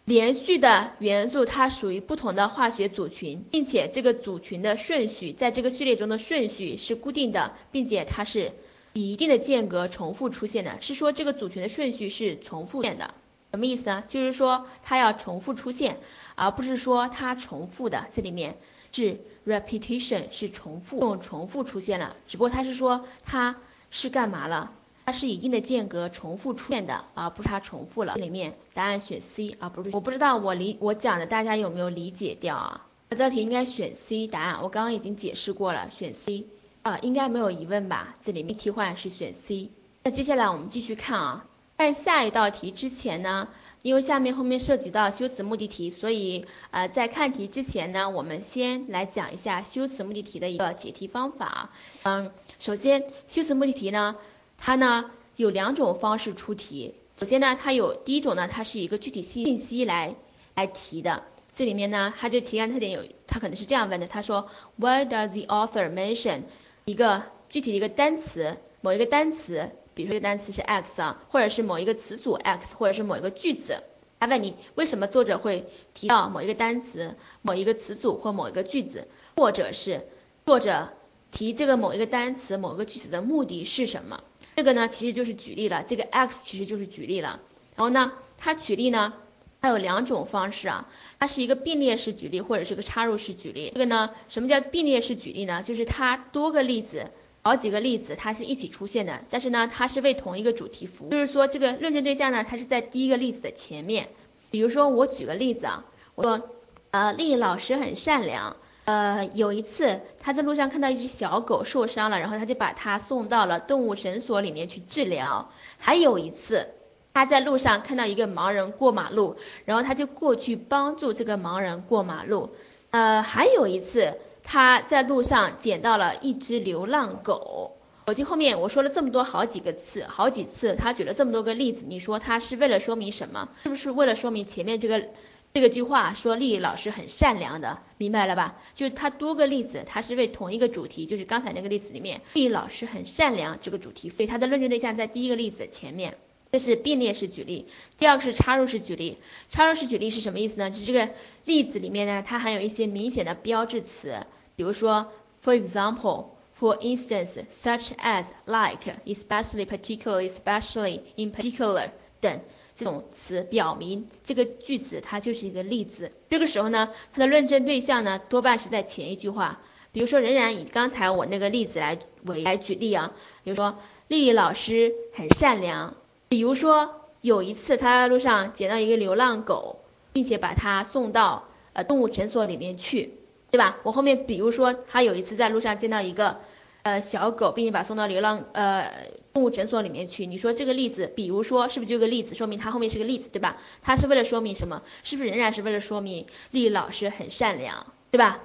[0.04, 8.52] 连续的元素它属于不同的化学组群，并且这个组群的顺序在这个序列中的顺序是固定的，并且它是
[8.94, 13.14] 以一定的间隔重复出现的，是说这个组群的顺序是重复现的。
[13.52, 14.02] 什么意思呢？
[14.08, 16.00] 就是说它要重复出现，
[16.34, 18.08] 而不是说它重复的。
[18.10, 18.56] 这里面
[18.90, 23.56] 是 repetition 是重复，用重复出现了，只不过它是说它
[23.90, 24.72] 是干嘛了？
[25.04, 28.14] 它是一定的间隔重复出现的，而不是它重复了。
[28.14, 29.90] 这里面答案选 C 啊，不是。
[29.92, 32.86] 我不知道我理我讲的大家有没有理解掉啊？
[33.10, 36.46] 这道题应该选 C 答案，我刚刚已经解释过了，选 C
[36.82, 38.14] 啊，应该没有疑问吧？
[38.20, 39.70] 这里面替换是选 C。
[40.04, 41.46] 那接下来我们继续看啊。
[41.78, 43.48] 在下一道题之前呢，
[43.82, 51.70] 因为下面后面涉及到修辞目的题，所以呃在看题之前呢，我们先来讲一下修辞目的题的一个解题方法。
[52.04, 54.16] 嗯，首先修辞目的题呢，
[54.64, 56.94] 它呢有两种方式出题。
[57.16, 60.14] 首先呢，它有第一种呢，它是一个具体信信息来
[60.54, 61.24] 来提的。
[61.52, 66.42] 这里面呢，它就提干特点有，它可能是这样问的，他说 Why does the author mention
[66.84, 69.72] 一个具体的一个单词，某一个单词？
[69.94, 73.82] 比如说这个单词是 x 啊，或者是某一个词组 x，或者是某一个句子，
[74.20, 80.06] 他问你为什么作者会提到某一个单词、某一个词组或某一个句子，或者是
[80.46, 80.90] 作者
[81.32, 84.22] 提这个某一个单词、某一个句子的目的是什么？
[84.56, 87.40] 这个呢其实就是举例了，这个 x 其实就是举例了。
[87.76, 89.12] 然后呢，它举例呢，
[89.60, 90.88] 它有两种方式啊，
[91.18, 93.70] 它是一个并列式举例或者是个插入式举例。
[93.74, 95.62] 这个呢，什么叫并列式举例呢？
[95.62, 97.10] 就是它多个例子。
[97.44, 101.10] 好几个例子，它是一起出现的，但是呢，它是为同一个主题服务。
[101.10, 104.10] 就是说，这个论证对象呢，它是在第一个例子的前面。
[104.52, 105.84] 比如说，我举个例子啊，
[106.14, 106.50] 我说，
[106.92, 108.56] 呃，丽老师很善良。
[108.84, 115.50] 呃，有一次他在路上看到一只小狗受伤了，然后他就把它送到了动物诊所里面去治疗。
[115.78, 116.68] 还有一次，
[117.14, 122.50] 他在路上看到一个盲人过马路，然后他就过去帮助这个盲人过马路。
[122.90, 124.18] 呃，还有一次。
[124.44, 127.76] 他在路上捡到了一只流浪狗。
[128.08, 133.50] 我就后面我说了这么多好几个次，好几次，他举了这么多个例子，你说他是为了说明什么？
[133.62, 135.06] 是不是为了说明前面这个
[135.54, 138.58] 这个句话说丽丽老师很善良的，明白了吧？
[138.74, 146.16] 就是他多个例子，他是为同一个主题，就是刚才那个例子里面丽丽老师很善良这个主题，所以他的论证对象在第一个例子前面。
[146.52, 149.16] 这是并列式举例，第二个是插入式举例。
[149.48, 150.70] 插入式举例是什么意思呢？
[150.70, 151.08] 就是这个
[151.46, 155.10] 例子里面呢，它含有一些明显的标志词，比如说
[155.42, 156.26] for example、
[156.58, 161.88] for instance、such as、like、especially、particularly、especially、in particular
[162.20, 162.40] 等
[162.82, 166.10] 这种词，表明这个句子它就是一个例子。
[166.28, 169.60] 这个时候呢，它的论证对象呢，多半是在前一句话。
[169.92, 173.12] 比如说，仍然以刚才我那个例子来为来举例啊，
[173.44, 175.94] 比如说丽丽老师很善良。
[176.28, 183.14] 比如说，有一次他在路上捡到一个流浪狗，并且把它送到呃动物诊所里面去，
[183.52, 183.76] 对吧？
[183.84, 186.40] 我后面比如说他有一次在路上见到一个
[186.82, 190.26] 呃小狗，并且把送到流浪呃动物诊所里面去。
[190.26, 193.56] 你说这个例子，比如说是不是就个例子，说明它后面是个例子，对吧？
[193.82, 194.82] 它是为了说明什么？
[195.02, 198.40] 是不是仍然是为了说明丽丽老师很善良，对吧？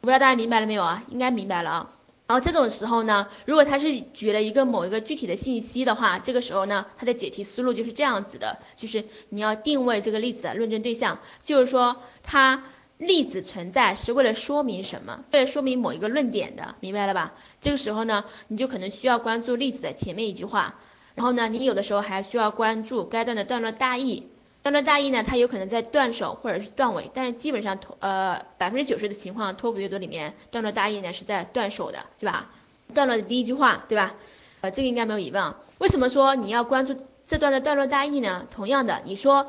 [0.00, 1.04] 我不知道大家明白了没有啊？
[1.08, 1.90] 应该明白了啊。
[2.28, 12.64] 然后这种时候呢，如果他是举了一个某一个具体的信息的话，这个时候呢，他的解题思路就是这样子的，就是你要定位这个例子的论证对象，就是说它
[13.06, 17.34] 例子存在是为了说明什么，为了说明某一个论点的，明白了吧？
[17.60, 20.76] 这个时候呢，你就可能需要关注例子的前面一句话，
[21.14, 24.28] 然后呢，你有的时候还需要关注该段的段落大意。
[24.62, 32.48] 段落大意呢，它有可能在段首或者是段尾，但是基本上呃百分之九十的情况，托福阅读里面段落大意呢是在段首的，对吧？
[32.94, 34.14] 段落的第一句话，对吧？
[34.60, 35.54] 呃，这个应该没有疑问。
[35.78, 36.94] 为什么说你要关注
[37.26, 38.46] 这段的段落大意呢？
[38.52, 39.48] 同样的，你说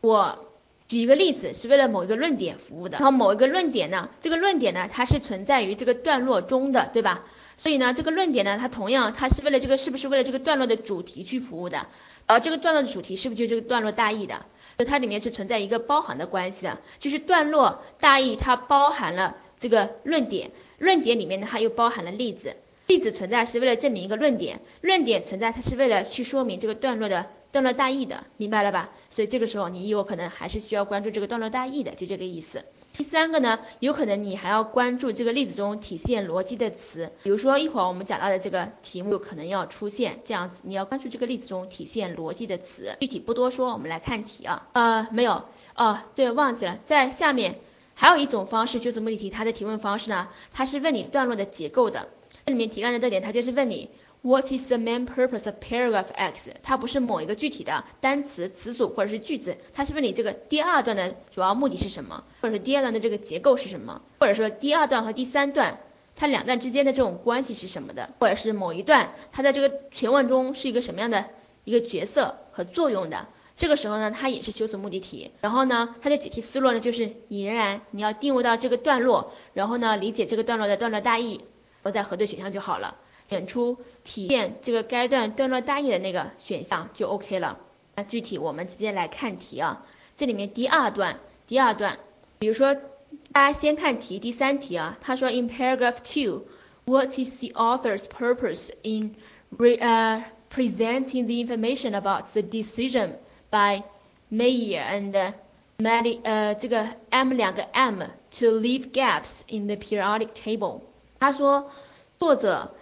[0.00, 0.46] 我
[0.94, 7.24] 举一个例子是为了某一个论点服务的，然后某一个论点呢，这个论点呢它是存在于这个段落中的，对吧？
[7.56, 11.88] 所以呢，这个论点呢，它同样它是为了这个是不是为了这个段落的主题去服务的？
[12.26, 14.46] 而这个段落的主题是不是就这个段落大意的？
[14.78, 22.54] 就它里面是存在一个包含的关系的，就是段落大意它包含了这个论点，论点里面呢它又包含了例子，
[22.86, 28.90] 例子存在是为了证明一个论点，论点存在它是为了去说明这个段落的段落大意的，明白了吧？
[29.10, 32.64] 所以这个时候你有可能还是需要关注这个段落大意的，就这个意思。
[32.96, 44.66] 第三个呢，有可能你还要关注这个例子中体现逻辑的词，比如说一会儿我们讲到的这个题目可能要出现这样子，你要关注这个例子中体现逻辑的词，具体不多说，我们来看题啊。
[44.72, 45.44] 呃，没有，
[45.76, 47.60] 哦，对，忘记了，在下面
[47.94, 52.08] 还有一种方式修辞目的题，它的提问方式呢，它是问你段落的结构的，
[52.46, 53.90] 这里面题干的特点，它就是问你
[54.26, 56.50] What is the main purpose of paragraph X？
[56.62, 65.78] 它不是某一个具体的单词、词组或者是句子，它是问你这个第二段的主要目的是什么，或者是第二段的这个结构是什么，或者说第二段和第三段
[66.16, 71.26] 它两段之间的这种关系是什么的，或者是某一段它在这个全文中是一个什么样的
[71.64, 73.28] 一个角色和作用的。
[73.56, 75.32] 这个时候呢，它也是修辞目的题。
[75.42, 81.42] 然后呢，它的解题思路呢，就是你仍然你要定位到这个段落，然后呢，理解这个段落的段落大意，
[81.82, 82.96] 然后再核对选项就好了。
[83.28, 87.58] 选出体现这个该段段落大意的那个选项就 OK 了。
[87.96, 89.84] 那具体我们直接来看题啊，
[90.14, 91.98] 这里面第二段，第二段，
[92.40, 99.14] 比如说大家先看题，第三题啊，他说 In paragraph two，what is the author's purpose in
[99.56, 103.18] re 呃 presenting the information about the decision
[103.50, 103.84] by
[104.28, 105.34] Mayer and
[105.78, 110.80] Mali 呃这个 M 两个 M to leave gaps in the periodic table？
[111.18, 111.70] 他说
[112.18, 112.74] 作者。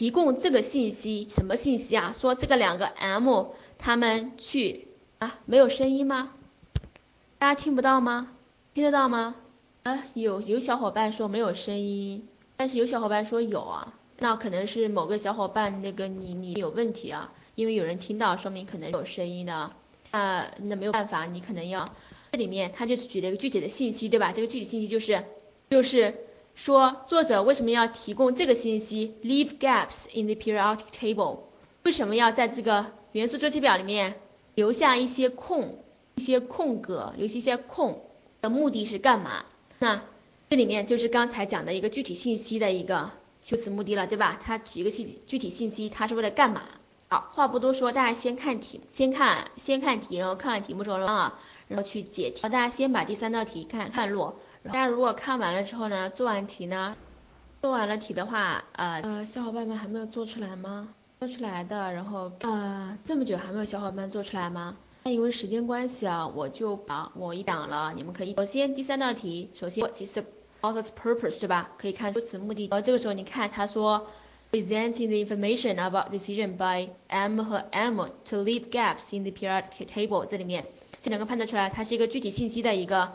[0.00, 2.14] 提供这个信息，什么信息啊？
[2.14, 6.32] 说这个两个 M 他们去啊，没有声音吗？
[7.38, 8.32] 大家听不到吗？
[8.72, 9.34] 听得到吗？
[9.82, 19.72] 啊，有有小伙伴说没有声音，但是有小伙伴说有啊，那可能是某个小伙伴那个你你有问题啊，因为有人听到，说明可能有声音的，
[20.12, 21.86] 啊，那没有办法，你可能要
[22.32, 24.32] 这里面他就是举了一个具体的信息，对吧？
[24.32, 25.26] 这个具体信息就是
[25.68, 26.14] 就是。
[26.62, 31.38] 说作者为什么要提供这个信息？Leave gaps in the periodic table。
[31.84, 34.20] 为什么要在这个元素周期表里面
[34.54, 35.82] 留下一些空、
[36.16, 38.02] 一些空格，留下一些空
[38.42, 39.46] 的目的是干嘛？
[39.78, 40.02] 那
[40.50, 44.38] 这里面就是刚才讲的一个具体信息的一个修辞目的了，对吧？
[44.38, 46.64] 他举一个细具体信息，他是为了干嘛？
[47.08, 52.42] 好，话不多说，大家先看题，先看先看题，然后看完题目之后啊，然后去解题。
[52.42, 54.38] 大家先把第三道题看看落。
[54.62, 56.94] 大家如果看完了之后呢，做完题呢，
[57.62, 60.88] 做完了题的话，呃呃，小伙伴们还没有做出来吗？
[61.18, 64.76] 做出来的，然后呃，这么久还没有小伙伴做出来吗？
[65.04, 70.24] 那因为时间关系啊，我就把我一讲了，你们可以首先第三道题，首先 What is the
[70.60, 71.70] author's purpose 对吧？
[71.78, 72.68] 可以看出此目的。
[72.68, 74.08] 然后这个时候你看他说
[74.52, 79.64] presenting the information about decision by M 和 M to leave gaps in the period
[79.70, 80.66] table 这里面，
[81.00, 83.12] 这两个判断出来，它是一个具体信息的一个。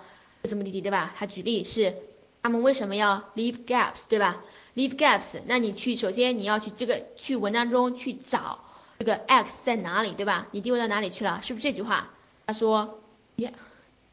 [0.48, 1.14] 这目的地对吧？
[1.18, 1.96] 他举例是
[2.42, 4.44] 他们为什么要 leave gaps 对吧
[4.76, 8.60] ？leave gaps，那你去首先你要去这个去文章中去找
[9.00, 10.48] 这个 x 在哪里对吧？
[10.52, 11.42] 你定位到哪里去了？
[11.44, 12.10] 是不是这句话？
[12.48, 13.00] 他说，
[13.38, 13.54] 耶，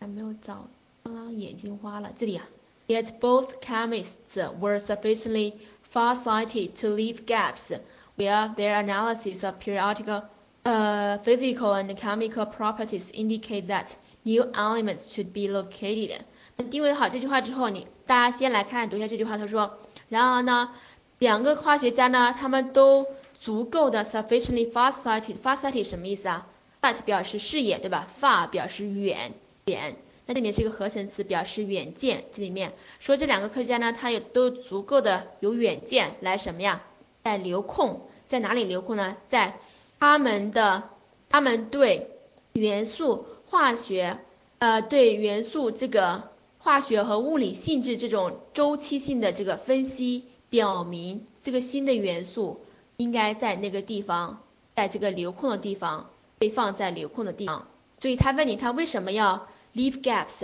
[0.00, 0.68] 还没有找，
[1.02, 2.44] 刚刚眼睛花了，这里啊。
[2.88, 5.54] Yet both chemists were sufficiently
[5.92, 7.72] far-sighted to leave gaps
[8.16, 10.24] where their analysis of periodical,
[10.64, 13.86] uh, physical and chemical properties indicate that
[14.24, 16.20] New elements should be located。
[16.56, 19.36] 那定位好这句话之后，你大家先来看读一下这句话。
[19.36, 20.70] 他说，然而呢，
[21.18, 23.06] 两个化学家呢，他们都
[23.40, 25.36] 足够的 sufficiently far-sighted。
[25.42, 26.46] far-sighted 什么意思啊
[26.80, 29.32] fat 表示视野，对吧？far 表示远
[29.64, 29.96] 远。
[30.26, 32.24] 那这里面是一个合成词，表示远见。
[32.32, 36.82] 这里面说这两个科学家呢，他也都足够的有远见来什么呀？
[37.24, 39.16] 在留空，在哪里留空呢？
[39.26, 39.58] 在
[39.98, 40.90] 他们的
[41.28, 42.10] 他们对
[42.52, 43.26] 元素。
[43.52, 44.18] 化学，
[44.60, 52.62] 呃，对元素这个化学和物理性质这种周期性的这个分析，表明这个新的元素
[52.96, 54.40] 应该在那个地方，
[54.74, 57.68] 在这个留空的地方被放在留空的地方。
[58.00, 60.38] 所以他问你，他为什么要 leave gaps？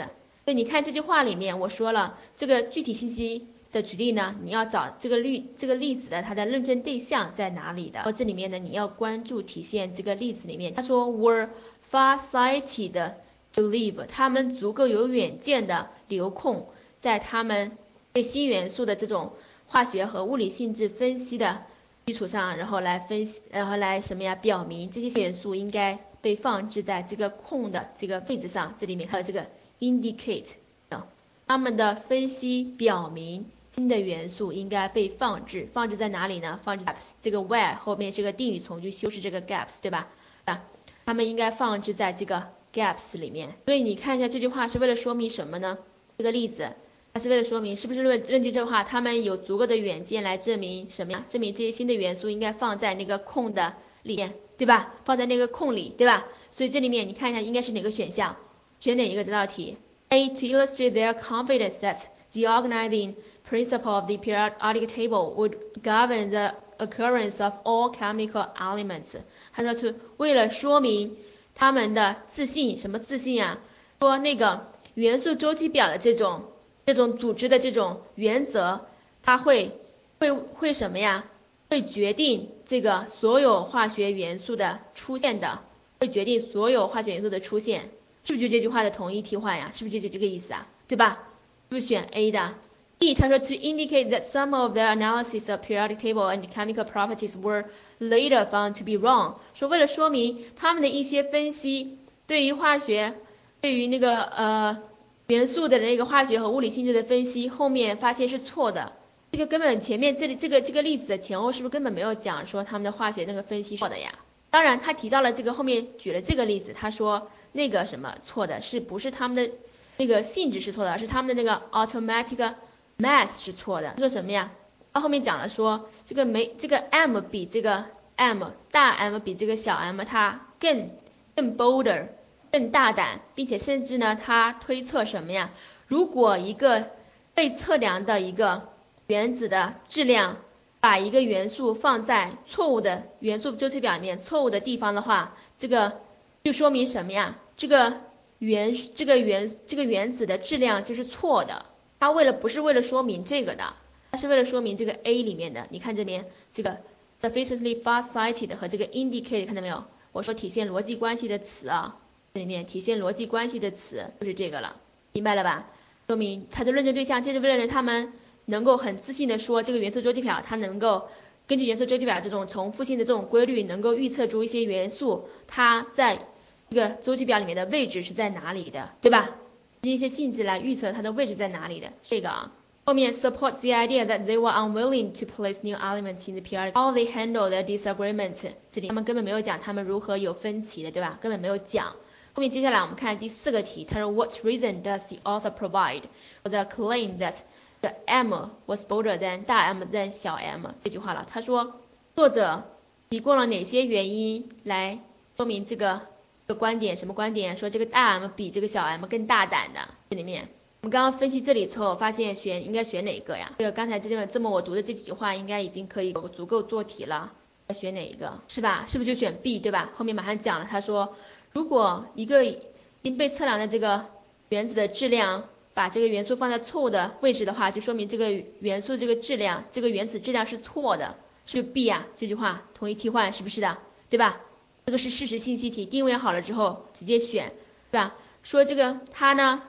[0.45, 8.01] 所以你看这句话里面，我说了这个具体信息的举例呢，你要找这个例这个例子的它的论证对象在哪里的。
[8.01, 11.49] 然后这里面呢，你要关注体现这个例子里面，他说 were。
[11.91, 13.15] Far-sighted
[13.55, 16.67] to leave，他们足够有远见的留空，
[17.01, 17.79] 在他们
[18.13, 19.33] 对新元素的这种
[19.69, 21.63] 化学和物理性质分析的
[22.05, 24.35] 基础上，然后来分析，然后来什么呀？
[24.35, 28.75] 表明这些元素应该被放置在这个空的这个位置上。
[28.79, 29.47] 这里面还有这个
[29.81, 30.49] indicate
[30.91, 31.07] 啊，
[31.47, 36.61] 他们的分析表明新的元素应该被放置，放置在哪里呢？
[36.63, 40.09] 放置在这个 where 后面是个定语从句修饰这个 gaps，对吧？
[40.45, 40.63] 啊。
[41.09, 45.79] 它们应该放置在这个 gaps 里面，所以你看一下这句话是为了说明什么呢？
[46.19, 46.75] 这个例子，
[47.15, 51.25] 它是为了说明是不是论论据这句话，他们有足够的远见来证明什么呀？
[51.27, 54.93] 证明这些新的元素应该放在那个空的里面，对吧？
[55.07, 56.27] 放在那个空里，对吧？
[56.51, 58.37] 所以这里面你看一下应该是哪个选项？
[58.79, 59.79] 选哪一个这道题
[60.11, 62.03] ？A to illustrate their confidence that
[62.35, 63.15] the organizing
[63.49, 69.17] principle of the periodic table would govern the occurrence of all chemical elements，
[69.53, 71.17] 他说是为了说明
[71.55, 73.59] 他们的自信，什么自信啊？
[74.01, 76.45] 说那个元素周期表的这种
[76.87, 78.87] 这种组织的这种原则，
[79.23, 79.79] 它会
[80.21, 81.25] 会会什么呀？
[81.71, 85.61] 会决定这个所有化学元素的出现的，
[86.01, 87.91] 会决定所有化学元素的出现，
[88.25, 89.71] 是不是就这句话的同义替换呀？
[89.75, 90.67] 是不是就这个意思啊？
[90.87, 91.25] 对吧？
[91.69, 92.55] 是不是选 A 的
[92.99, 97.67] ？B 他说 to indicate that some of the analysis of periodic table and chemical properties were
[97.99, 103.15] later found to be wrong，说为了说明他们的一些分析对于化学，
[103.61, 104.83] 对于那个呃
[105.29, 108.93] 元素的那个化学和物理性质的分析，后面发现是错的。
[109.31, 114.13] 这个根本前面这里这个这个例子的前后是不是根本没有讲说他们的化学那个分析错的呀？
[114.51, 119.53] 当然他提到了这个后面举了这个例子，他说那个什么错的是不是他们的
[119.99, 122.55] 那个性质是错的，而是他们的那个 automatic
[122.99, 123.95] mass 是错的。
[123.99, 124.53] 说什么呀？
[124.93, 127.85] 他后面讲了说这个没这个 m 比这个
[128.17, 130.91] m 大 m 比这个小 m 它更
[131.37, 132.09] 更 bolder
[132.51, 135.51] 更大胆，并且甚至呢他推测什么呀？
[135.87, 136.91] 如果一个
[137.35, 138.69] 被测量的一个
[139.07, 140.39] 原子的质量，
[140.81, 146.01] 把一个元素放在错误的元素周期表里面错误的地方的话，这个
[146.43, 147.37] 就说明什么呀？
[147.57, 148.01] 这个
[148.39, 151.65] 原这个原这个原子的质量就是错的。
[152.01, 153.75] 它为了不是为了说明这个的，
[154.11, 155.67] 它是为了说明这个 A 里面的。
[155.71, 156.79] 你看这边这个
[157.21, 159.85] sufficiently far-sighted 和这个 indicate 看到没有？
[160.13, 161.97] 我说体现逻辑关系的词啊，
[162.35, 164.77] 这里面体现逻辑关系的词就是这个了，
[165.13, 165.67] 明白了吧？
[166.07, 168.13] 说明它的论证对象就是为了他们。
[168.51, 171.11] 能够很自信的说，这个元素周期表它能够
[171.47, 176.27] 根据元素周期表这种重复性的这种规律，能够预测出一些元素它在
[176.71, 179.37] 这个周期表里面的位置是在哪里的，对吧？
[179.83, 181.93] 一些性质来预测它的位置在哪里的。
[182.03, 182.53] 这个啊，
[182.85, 186.73] 后面 supports the idea that they were unwilling to place new elements in the period.
[186.73, 188.53] How they handle the disagreement？
[188.71, 191.19] 这里他们根本没有讲他们如何有分歧的，对吧？
[191.21, 191.97] 根本没有讲。
[192.35, 196.03] 后面接下来我们看第四个题，他说 What reason does the author provide
[196.45, 197.35] for the claim that
[197.81, 201.27] the m was bolder than 大 M than 小 m 这句话了。
[201.29, 201.81] 他说，
[202.15, 202.65] 作者
[203.11, 205.01] 提供了哪些原因来
[205.37, 206.03] 说明这个
[206.49, 206.97] 个观点？
[206.97, 207.59] 什么观点？
[207.59, 209.81] 说这个大 M 比这个小 m 更大胆的。
[210.09, 210.49] 这里面
[210.81, 213.53] 我们刚刚分析这里之后，发现选应该选哪一个呀？
[213.59, 217.33] 这个刚才这个这么我读的这几句话，应该已经可以足够做题了。
[217.75, 218.41] 选哪一个？
[218.49, 218.87] 是吧？
[218.89, 219.91] 是不是就选 B 对吧？
[219.95, 221.15] 后面马上讲了，他说，
[221.53, 222.59] 如果一个已
[223.03, 224.07] 经被测量的这个
[224.49, 225.45] 原子的质量。
[225.75, 231.15] 把这个元素放在错误的位置的话，就说明这个元素这个质量，这个原子质量是错的，
[231.47, 233.79] 是不 B 啊，这句话同义替换是不是的，
[234.11, 234.41] 对吧？
[234.89, 237.53] 这个是事实信息题，定位好了之后直接选，
[237.91, 238.15] 对吧？
[238.43, 239.63] 说这个它呢，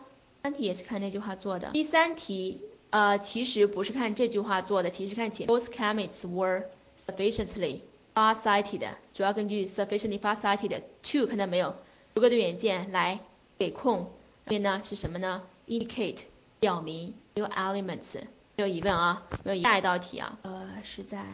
[0.43, 1.71] 三题也是看那句话做的。
[1.71, 6.67] 第三题，呃，其实不是看这句话做的，其实看前 Both chemists were
[6.97, 7.81] sufficiently
[8.15, 11.75] far-sighted，主要根据 sufficiently far-sighted to 看到没有？
[12.13, 13.19] 如果的元件来
[13.57, 14.13] 给空，
[14.45, 16.19] 这边呢是什么呢？indicate
[16.61, 18.21] 表明 new elements
[18.55, 21.25] 没有疑问啊，没有疑下一道题啊，呃是在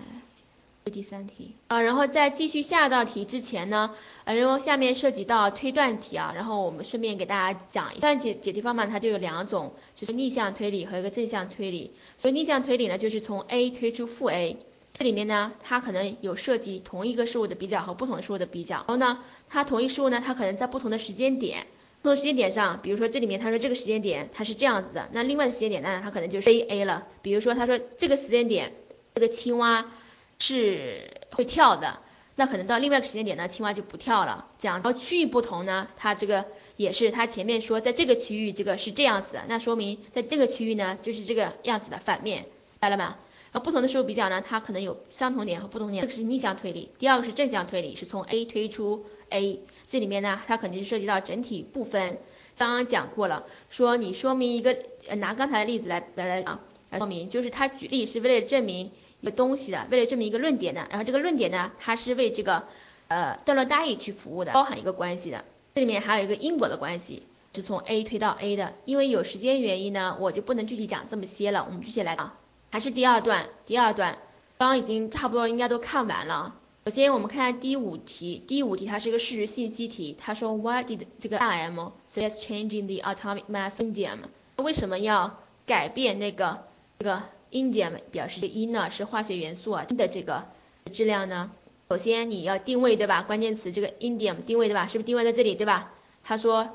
[0.91, 11.91] 第三题啊，然后在继续下一道题之前呢，呃然后下面涉及到推断题啊，然后我们顺便给大家讲一下解解题方法，它就有两种，就是逆向推理和一个正向推理。
[12.19, 14.57] 所以逆向推理呢，就是从 A 推出负 A，
[14.95, 21.65] 这里面呢，它可能有涉及同一个事物的比较和不同事物的比较，然后呢，它同一事物呢，它可能在不同的时间点。
[22.03, 27.07] 不同时间点上，比如说这里面他说这个时间点它是这样子的，那另外的时间点呢，它可能就是 A A 了。
[27.23, 28.73] 比如说他说这个时间点
[29.15, 29.91] 这个青蛙
[30.39, 31.99] 是会跳的，
[32.35, 34.47] 那可能到另外一个时间点呢，青蛙就不跳了。
[34.57, 43.17] 讲到区域不同呢，它这个也是它前面说在这个区域这个是这样子的，那说明在这个区域呢就是这个样子的反面，明白了吗？
[43.51, 46.91] 和不同的事物比较呢，它可能有相同点和不同点，这个是逆向推理。
[46.99, 49.61] 第二个是正向推理，是从 A 推出 A。
[49.87, 52.19] 这里面呢，它肯定是涉及到整体部分。
[52.57, 54.77] 刚刚讲过了，说你说明一个，
[55.15, 56.59] 拿刚才的例子来来来啊，
[56.89, 58.91] 来说明，就是他举例是为了证明
[59.25, 60.87] 个东西的，为了证明一个论点的。
[60.89, 62.63] 然后这个论点呢，它是为这个
[63.09, 65.43] 呃段落大意去服务的，包含一个关系的。
[65.73, 67.23] 这里面还有一个因果的关系，
[67.53, 68.71] 是从 A 推到 A 的。
[68.85, 71.65] 因为有时间原因呢，我就不能具体讲这么些了。
[71.67, 72.31] 我们具体来讲，
[72.71, 74.17] 还是第二段，第二段，
[74.57, 76.55] 刚刚已经差不多应该都看完了。
[76.85, 78.43] 首先，我们看下第五题。
[78.47, 80.15] 第五题它是一个事实信息题。
[80.17, 84.19] 他说，Why did 这个 M suggest changing the atomic mass indium？
[84.57, 86.59] 为什么要改变那个
[86.99, 88.90] 这个 indium 表示的铟呢？
[88.90, 90.46] 是化学元素啊的这个
[90.92, 91.50] 质量呢？
[91.88, 93.22] 首先你要定位对吧？
[93.22, 94.86] 关键词这个 indium 定位对吧？
[94.86, 95.92] 是不是定位在这里对吧？
[96.22, 96.68] 他说，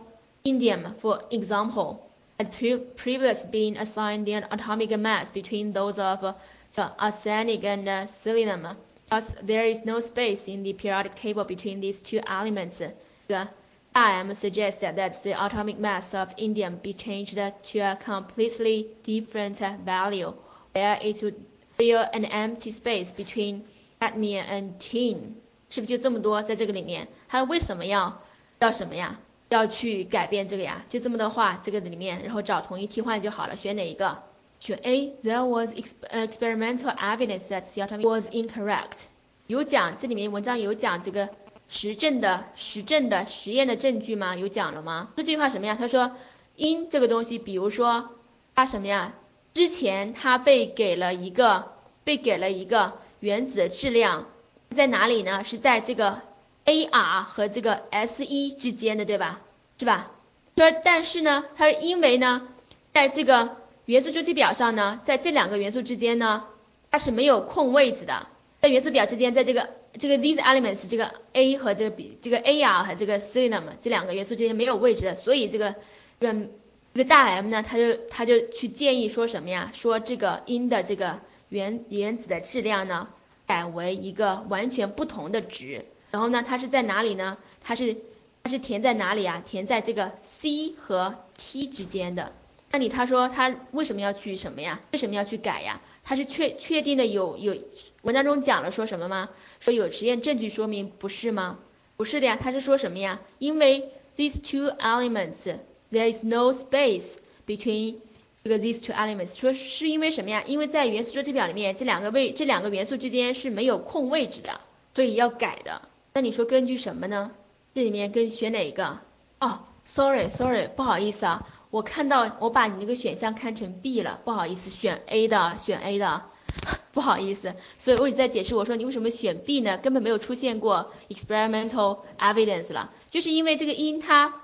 [0.43, 1.97] indium for example
[2.37, 2.49] had
[2.97, 6.35] previously been assigned an atomic mass between those of
[6.75, 12.19] the arsenic and selenium。Because there is no space in the periodic table between these two
[12.27, 12.81] elements,
[13.27, 13.47] the
[13.93, 20.33] M suggests that the atomic mass of indium be changed to a completely different value,
[20.72, 21.32] There is to
[21.76, 23.62] fill an empty space between
[23.98, 25.34] admin and tin，
[25.68, 27.08] 是不是就这么多在这个里面？
[27.28, 28.22] 它为什么要
[28.58, 29.18] 要什么呀？
[29.48, 30.84] 要去改变这个呀？
[30.88, 33.56] 就这么多话这个里面，然后找同一替换就好了。
[33.56, 34.22] 选哪一个？
[34.60, 35.14] 选 A。
[35.24, 39.06] There was experimental evidence that the atomic was incorrect。
[39.48, 41.30] 有讲这里面文章有讲这个
[41.68, 44.36] 实证的实证的实验的证据吗？
[44.36, 45.08] 有讲了吗？
[45.16, 45.76] 说这句话什么呀？
[45.76, 46.12] 他说
[46.54, 48.10] 因这个东西，比如说
[48.54, 49.14] 它什么呀？
[49.60, 54.26] 之前它被给了一个被给了一个原子质量
[54.70, 55.44] 在哪里呢？
[55.44, 56.22] 是在这个
[56.64, 59.42] A R 和这个 S 一之间的，对吧？
[59.78, 60.12] 是吧？
[60.56, 62.48] 说但是呢，它是因为呢，
[62.88, 66.44] 在这个元素周期表上呢，在这两个元素之间呢，
[66.90, 68.28] 它是没有空位置的。
[68.62, 75.74] 在元素表之间，在这个这个 these elements 这个 A 和这个 B 这个 A R 和这个 selenium 这两个元素之间没有位置的，所以这个
[76.18, 76.48] 这个
[76.92, 79.70] 这个大 M 呢，他就他就去建议说什么呀？
[79.72, 83.08] 说这个 in 的这个原原子的质量呢，
[83.46, 85.86] 改为一个完全不同的值。
[86.10, 87.38] 然后呢，它是在哪里呢？
[87.60, 87.96] 它是
[88.42, 89.40] 它是填在哪里啊？
[89.46, 92.32] 填在这个 C 和 T 之间的。
[92.72, 94.80] 那你他说他为什么要去什么呀？
[94.92, 95.80] 为什么要去改呀？
[96.02, 97.56] 他是确确定的有有
[98.02, 99.28] 文章中讲了说什么吗？
[99.60, 101.58] 说有实验证据说明不是吗？
[101.96, 103.20] 不是的呀，他是说什么呀？
[103.38, 105.58] 因为 these two elements
[105.90, 107.16] there is no space
[107.46, 107.96] between
[108.42, 110.42] 这个 these two elements，说是因为什么呀？
[110.46, 114.60] 因为在元素周期表里面这两个位这两个元素之间是没有空位置的，
[114.94, 115.82] 所以要改的。
[116.14, 117.32] 那你说根据什么呢？
[117.74, 118.98] 这里面跟选哪一个？
[119.40, 126.24] 哦，sorry sorry，不好意思啊，我看到我把你那个选项看成 B 了，不好意思，选 A 的，选 A 的，
[126.92, 129.78] 不好意思，所以我一直在解释，我说你为什么选 B 呢？
[129.78, 134.34] 根本没有出现过 experimental evidence 了，就是因为这个因它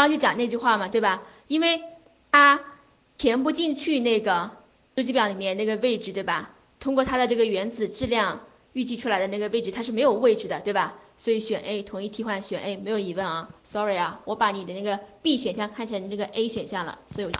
[0.00, 1.22] 刚就讲那句话嘛，对吧？
[1.48, 1.82] 因为
[2.32, 2.60] 它
[3.18, 4.50] 填不进去那个
[4.96, 6.50] 周期表里面那个位置，对吧？
[6.78, 8.40] 通过它的这个原子质量
[8.72, 10.96] 预计出来的那个位置，它是没有位置的，对吧？
[11.16, 13.50] 所以选 A，统一替换选 A，没有疑问啊。
[13.62, 17.32] Sorry 啊，我把你的那个 B 选项看成那个 A 选项了，所以我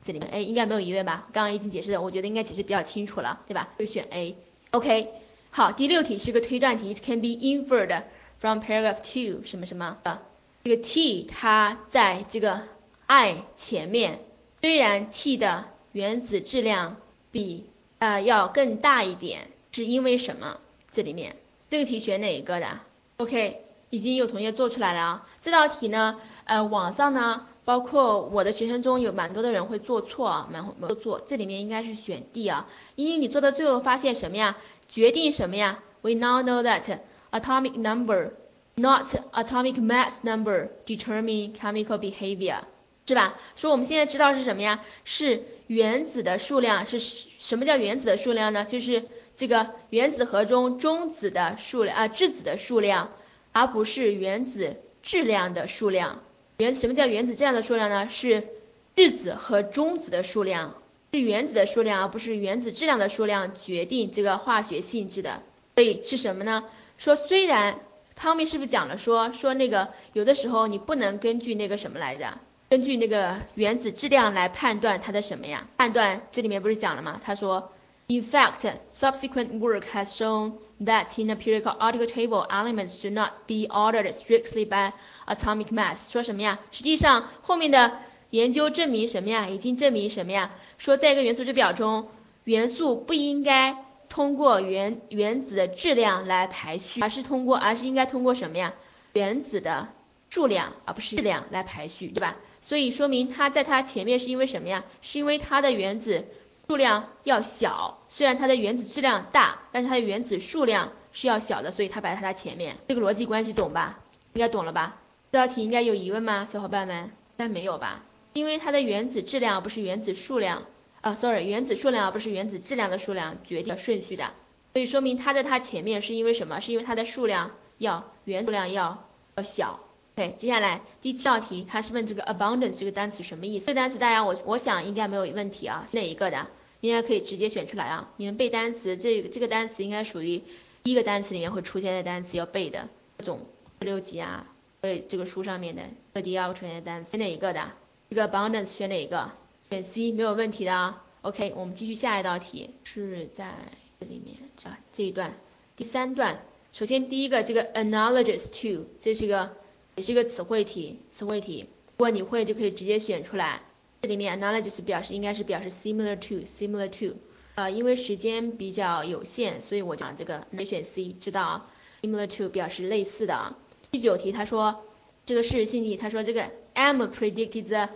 [0.00, 1.28] 这里面 A 应该没有疑问吧？
[1.32, 3.68] 刚刚已经解释的，我觉得应该解释比较清楚了，对吧？
[3.78, 4.36] 就选 A。
[4.70, 5.10] OK，
[5.50, 8.04] 好，第六题是个推断题，It can be inferred
[8.38, 10.22] from paragraph two 什么什么的，
[10.64, 12.62] 这个 T 它在这个
[13.06, 14.20] I 前面，
[14.60, 16.96] 虽然 T 的原子质量
[17.30, 20.58] 比呃要更大一点，是因为什么？
[20.90, 21.36] 这里面
[21.70, 22.80] 这个题选哪一个的
[23.18, 25.28] ？OK，已经有同学做出来了啊。
[25.40, 31.20] 这道题呢，呃，网上呢，包括我的学生中有蛮多的人会做错啊，蛮蛮做。
[31.20, 34.56] 这里面应该是选 D 啊，因为你做到最后发现什么呀？
[34.88, 37.00] 决定什么呀？We now know that
[37.30, 38.32] atomic number,
[38.78, 42.60] not atomic mass number, determine chemical behavior，
[43.06, 43.34] 是吧？
[43.56, 44.82] 说我们现在知道是什么呀？
[45.04, 48.64] 是原子的数量是什么叫原子的数量呢？
[48.64, 49.04] 就是。
[49.38, 53.12] 这个原子核中中子的数量啊，质子的数量，
[53.52, 56.24] 而不是原子质量的数量。
[56.56, 58.08] 原什么叫原子质量的数量呢？
[58.08, 58.48] 是
[58.96, 60.74] 质子和中子的数量，
[61.12, 65.44] 是原子的数量，而不是原子质量的数量决定这个化学性质的。
[65.76, 66.64] 所以是什么呢？
[66.96, 67.78] 说虽然
[68.18, 72.38] 汤米是不是讲了说说那个有的时候你不能根据那个什么来着？
[72.68, 75.68] 根据那个原子质量来判断它的什么呀？
[75.76, 77.20] 判断这里面不是讲了吗？
[77.24, 77.70] 他说。
[78.10, 84.10] In fact, subsequent work has shown that in a periodic table, elements should not be ordered
[84.14, 84.94] strictly by
[85.26, 86.10] atomic mass。
[86.10, 86.58] 说什么呀？
[86.72, 87.98] 实际上后面的
[88.30, 89.48] 研究证明什么呀？
[89.48, 90.50] 已经证明什么呀？
[90.78, 92.08] 说在一个元素质表中，
[92.44, 98.74] 元素不应该通过原原子的质量来排序，而是通过，而是应该通过什么呀？
[99.12, 99.88] 原子的
[100.30, 102.36] 数量，而不是质量来排序，对吧？
[102.60, 104.84] 所以说明它在它前面是因为什么呀？
[105.02, 106.26] 是因为它的原子。
[106.70, 112.76] 数量要小，虽然它的原子质量大，但是它的原子数量是要小的，所以它摆在它前面。
[112.86, 114.00] 这个逻辑关系懂吧？
[114.34, 114.96] 应该懂了吧？
[115.32, 117.04] 这道题应该有疑问吗，小伙伴们？
[117.04, 118.04] 应该没有吧？
[118.34, 120.64] 因为它的原子质量不是原子数量
[121.00, 124.32] 啊，sorry，原子数量而不是原子质量的数量决定顺序的，
[124.74, 126.60] 所以说明它在它前面是因为什么？
[126.60, 129.80] 是因为它的数量要原数量要要小。
[130.16, 133.66] OK，接下来第七道题，它是问这个 abundance 这个单词什么意思？
[133.66, 136.48] 这个单词大家我我想应该没有问题啊，是哪一个的？
[136.80, 138.08] 应该可以直接选出来啊！
[138.16, 140.42] 你们背单词，这这个单词应该属于
[140.84, 142.88] 第一个单词里面会出现的单词要背的，
[143.18, 143.46] 这种
[143.80, 144.46] 六级啊，
[144.80, 145.82] 背这个书上面的
[146.14, 147.72] 这第二个出现的单词，选哪一个的？
[148.10, 149.32] 这个 abundance 选哪一个？
[149.70, 151.04] 选 C 没有问题的啊。
[151.22, 153.54] OK，我们继续下一道题，是在
[154.00, 155.34] 这里面这这一段
[155.76, 156.42] 第三段。
[156.72, 159.56] 首先第一个这个 analogous to，这是个
[159.96, 161.66] 也是个词汇题，词汇题，
[161.96, 163.62] 如果你会就可以直接选出来。
[164.00, 167.18] 这里面 analogous 表示应该是表示 similar to，similar to。
[167.56, 171.70] 呃，因为时间比较有限，所以我讲这个没选 C，知道啊
[172.02, 173.58] ？Similar to 表示类似的啊。
[173.90, 174.84] 第九题他说
[175.26, 177.88] 这个事实信题，他说这个 am predicted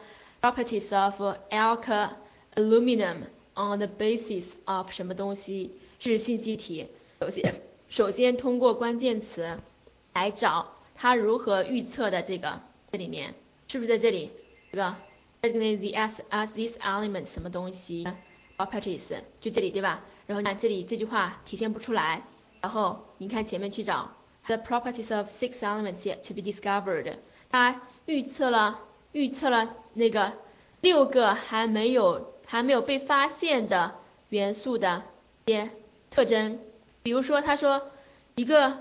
[0.42, 1.20] properties of
[1.52, 1.86] alk
[2.56, 3.22] aluminum
[3.54, 5.70] on the basis of 什么东西？
[6.00, 6.88] 是信息题。
[7.20, 9.60] 首先，首先通过关键词
[10.12, 13.34] 来找它如何预测的这个这里面
[13.68, 14.32] 是不是在这里
[14.72, 14.96] 这个
[15.42, 18.04] ，the as as this element 什么东西
[18.58, 20.02] properties 就这里对吧？
[20.26, 22.24] 然后看这里这句话体现不出来，
[22.60, 24.10] 然后你看前面去找
[24.46, 27.18] the properties of six elements yet to be discovered，
[27.48, 28.80] 它预测了
[29.12, 30.32] 预测了那个
[30.80, 33.94] 六个还没有还没有被发现的
[34.28, 35.04] 元素的
[35.44, 35.70] 一些
[36.10, 36.58] 特征，
[37.02, 37.82] 比如说他说
[38.34, 38.78] 一个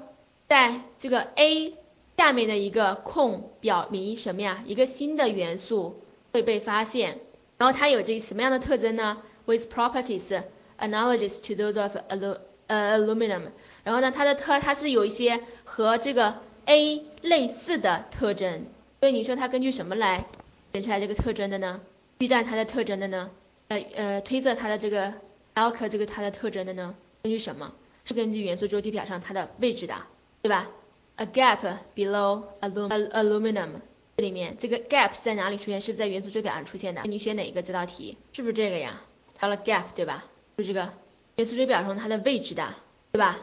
[0.47, 1.75] 在这个 A
[2.17, 4.63] 下面的一个空表明什么呀？
[4.65, 6.01] 一个新的元素
[6.33, 7.19] 会被发现，
[7.57, 10.43] 然后它有这什么样的特征呢？With properties
[10.77, 13.47] analogous to those of alu 呃 aluminum，
[13.83, 18.67] 然后呢它的特它是有一些和这个 A 类似的特征，
[19.01, 20.25] 所以你说它根据什么来
[20.73, 21.81] 选出来这个特征的呢？
[22.19, 23.31] 预断它的特征的呢？
[23.69, 25.15] 呃呃推测它的这个
[25.55, 26.93] alk 这个它的特征的呢？
[27.23, 27.73] 根据什么？
[28.05, 29.95] 是根据元素周期表上它的位置的，
[30.43, 30.69] 对吧
[31.15, 33.69] ？A gap below aluminum，
[34.17, 35.81] 这里面这个 gap 在哪里出现？
[35.81, 37.01] 是不是在元素周表上出现的？
[37.05, 38.19] 你选哪一个这道题？
[38.33, 39.01] 是不是这个呀？
[39.39, 40.25] 到了 gap 对吧？
[40.57, 40.93] 就这个
[41.37, 42.75] 元素周表上它的位置的，
[43.11, 43.39] 对吧？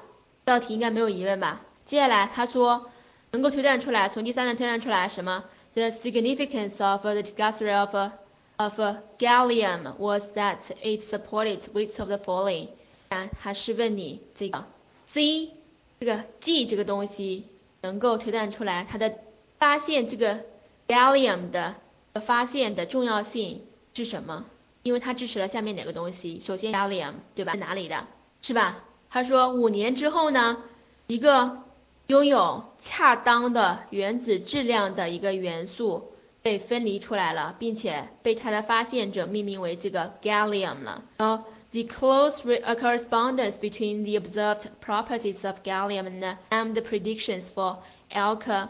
[0.47, 1.63] 这道题应该没有疑问吧？
[1.85, 2.91] 接下来他说
[3.31, 8.13] 能够推断出来，从第三段推断出来什么？The significance of the discovery of
[8.57, 8.81] of
[9.19, 12.69] gallium was that it supported weight of the following。
[13.09, 14.65] 啊，他是问你这个
[15.05, 15.51] C
[16.01, 17.45] 这个 G 这个东西。
[17.81, 19.19] 能够推断出来它的
[19.61, 20.41] 发现这个
[20.89, 21.77] gallium 的
[22.15, 23.63] 发现的重要性
[23.95, 24.47] 是什么？
[24.83, 26.41] 因为它支持了下面哪个东西？
[26.41, 27.55] 首先 gallium 对吧？
[27.55, 28.09] 哪里的？
[28.43, 28.83] 是吧？
[29.11, 30.59] 他说五年之后呢，
[31.07, 31.63] 一个
[32.08, 41.04] 拥有恰当的原子质量的一个元素被分离出来了，并且被它的发现者命名为这个 gallium 了。
[41.18, 42.42] 然后 the close
[42.76, 47.78] correspondence between the observed properties of gallium and the predictions for
[48.12, 48.68] alkyl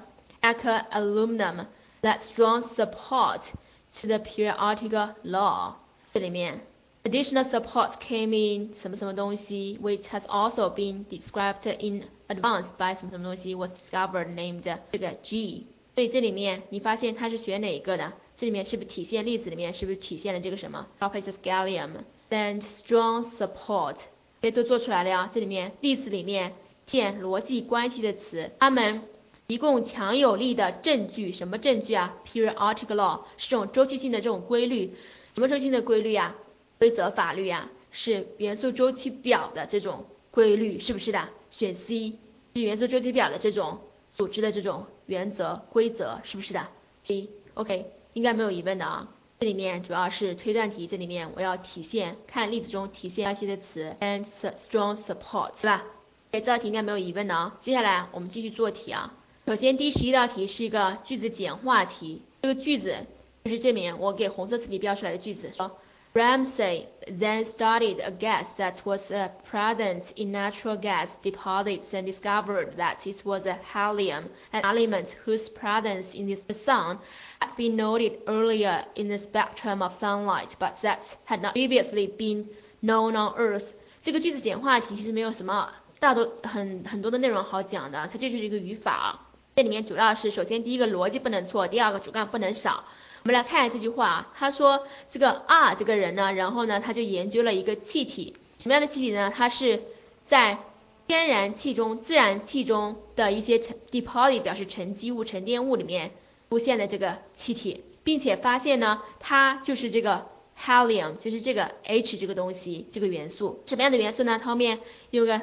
[0.91, 1.65] aluminum
[2.01, 3.51] that strong support
[3.91, 4.91] to the periodic
[5.23, 5.73] law。
[6.13, 6.61] 这里面
[7.08, 14.34] Additional support came in 什么什么东西，which has also been described in advance by 什么什么东西 was discovered
[14.34, 15.66] named 这个 G。
[15.94, 18.12] 所以这里面你发现它是选哪一个的？
[18.36, 23.96] 这里面是不是体现例子里面是不是体现了这个什么 properties of gallium？and strong support，
[24.42, 25.28] 这都做出来了呀。
[25.32, 26.54] 这里面例子里面
[26.86, 29.02] 建逻辑关系的词，它们
[29.48, 31.32] 提供强有力的证据。
[31.32, 34.94] 什么证据啊？Periodic law 是这种周期性的这种规律。
[35.34, 36.36] 什么周期性的规律呀？
[36.78, 37.70] 规则法律呀？
[37.90, 41.30] 是元素周期表的这种规律，是不是的？
[41.50, 42.18] 选 C
[42.54, 43.80] 是元素周期表的这种
[44.14, 46.68] 组织的这种原则规则，是不是的
[47.04, 49.08] ？C，OK，应该没有疑问的啊。
[49.40, 55.86] 这里面主要是推断题，这里面我要体现看例子中体现关系的词 and strong support 是吧？
[56.32, 57.56] 哎，这道题应该没有疑问的啊。
[57.60, 59.14] 接下来我们继续做题啊。
[59.46, 63.06] 首先第十一道题是一个句子简化题，这个句子
[63.44, 65.78] 就是这里面我给红色字体标出来的句子说。
[66.17, 73.07] Ramsay then studied a gas that was uh, present in natural gas deposits and discovered that
[73.07, 76.99] it was a helium, an element whose presence in the sun
[77.41, 82.47] had been noted earlier in the spectrum of sunlight, but that had not previously been
[82.83, 83.73] known on Earth.
[84.03, 89.19] 这个句子简化题其实没有什么大多很很多的内容好讲的，它这就是一个语法。
[89.55, 92.83] 这里面主要是首先第一个逻辑不能错，第二个主干不能少。
[93.28, 99.30] 我们来看下这句话啊，他说这个 R 这个人呢，然后呢他就研究了一个气体，什么样的气体呢？
[99.36, 99.82] 它是
[100.22, 100.60] 在
[101.06, 106.12] 天然气中、自然气中的一些沉 deposit 表示沉积物、沉淀物里面
[106.48, 110.24] 出现的这个气体，并且发现呢，它就是这个
[110.58, 114.40] helium，就是这个 H 这个东西，这个元素，什么样的元素呢？
[114.42, 114.78] 后面
[115.10, 115.42] 用个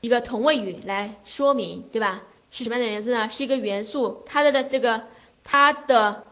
[0.00, 2.22] 一个同位语来说明，对吧？
[2.50, 3.28] 是什么样的元素呢？
[3.28, 5.02] 是一个元素，它的的这个
[5.44, 6.24] 它的。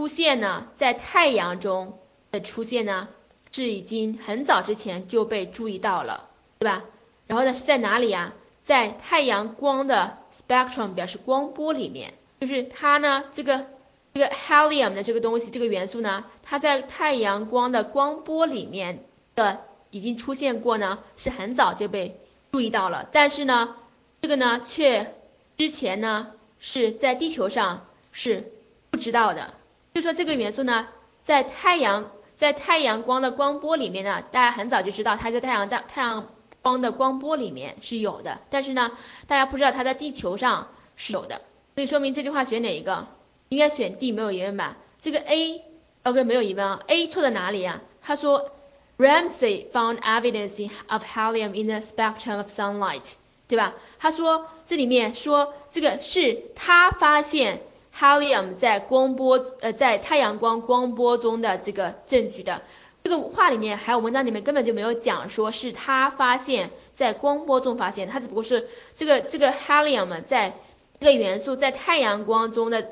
[0.00, 1.98] 出现呢，在太阳中
[2.30, 3.08] 的出现呢，
[3.52, 6.84] 是已经很早之前就被注意到了，对吧？
[7.26, 8.32] 然后呢是在哪里啊？
[8.62, 13.66] 在太阳光的 spectrum 表示光波里面，就是它呢这个
[14.14, 22.18] 这个 helium 的这个东西，这个元素呢，它在太阳光的光波里面的已经出现过呢，是很早就被
[22.52, 23.06] 注意到了。
[23.12, 23.76] 但是呢，
[24.22, 25.14] 这个呢却
[25.58, 28.50] 之前呢是在地球上是
[28.90, 29.52] 不知道的。
[29.94, 30.88] 就说这个元素呢，
[31.22, 36.28] 在太阳在太阳光的光波里面呢，大家很早就知道它在太阳大太阳
[36.62, 38.92] 光的光波里面是有的，但是呢，
[39.26, 41.42] 大家不知道它在地球上是有的，
[41.74, 43.06] 所以说明这句话选哪一个？
[43.48, 44.76] 应该选 D，没有疑问吧？
[45.00, 47.82] 这个 A，OK 没有疑问啊，A 错在哪里啊？
[48.00, 48.52] 他说
[48.96, 53.12] Ramsey found evidence of helium in the spectrum of sunlight，
[53.48, 53.74] 对吧？
[53.98, 57.62] 他说这里面说这个是他发现
[58.00, 62.62] helium 在光波呃在太阳光光波中的这个证据的。
[63.04, 70.54] 这个话里面还有文章里面根本就没有讲说是他发现，在光波中发现，他只不过是这个这个 helium 在
[70.98, 72.88] 这个元素在太阳光中的。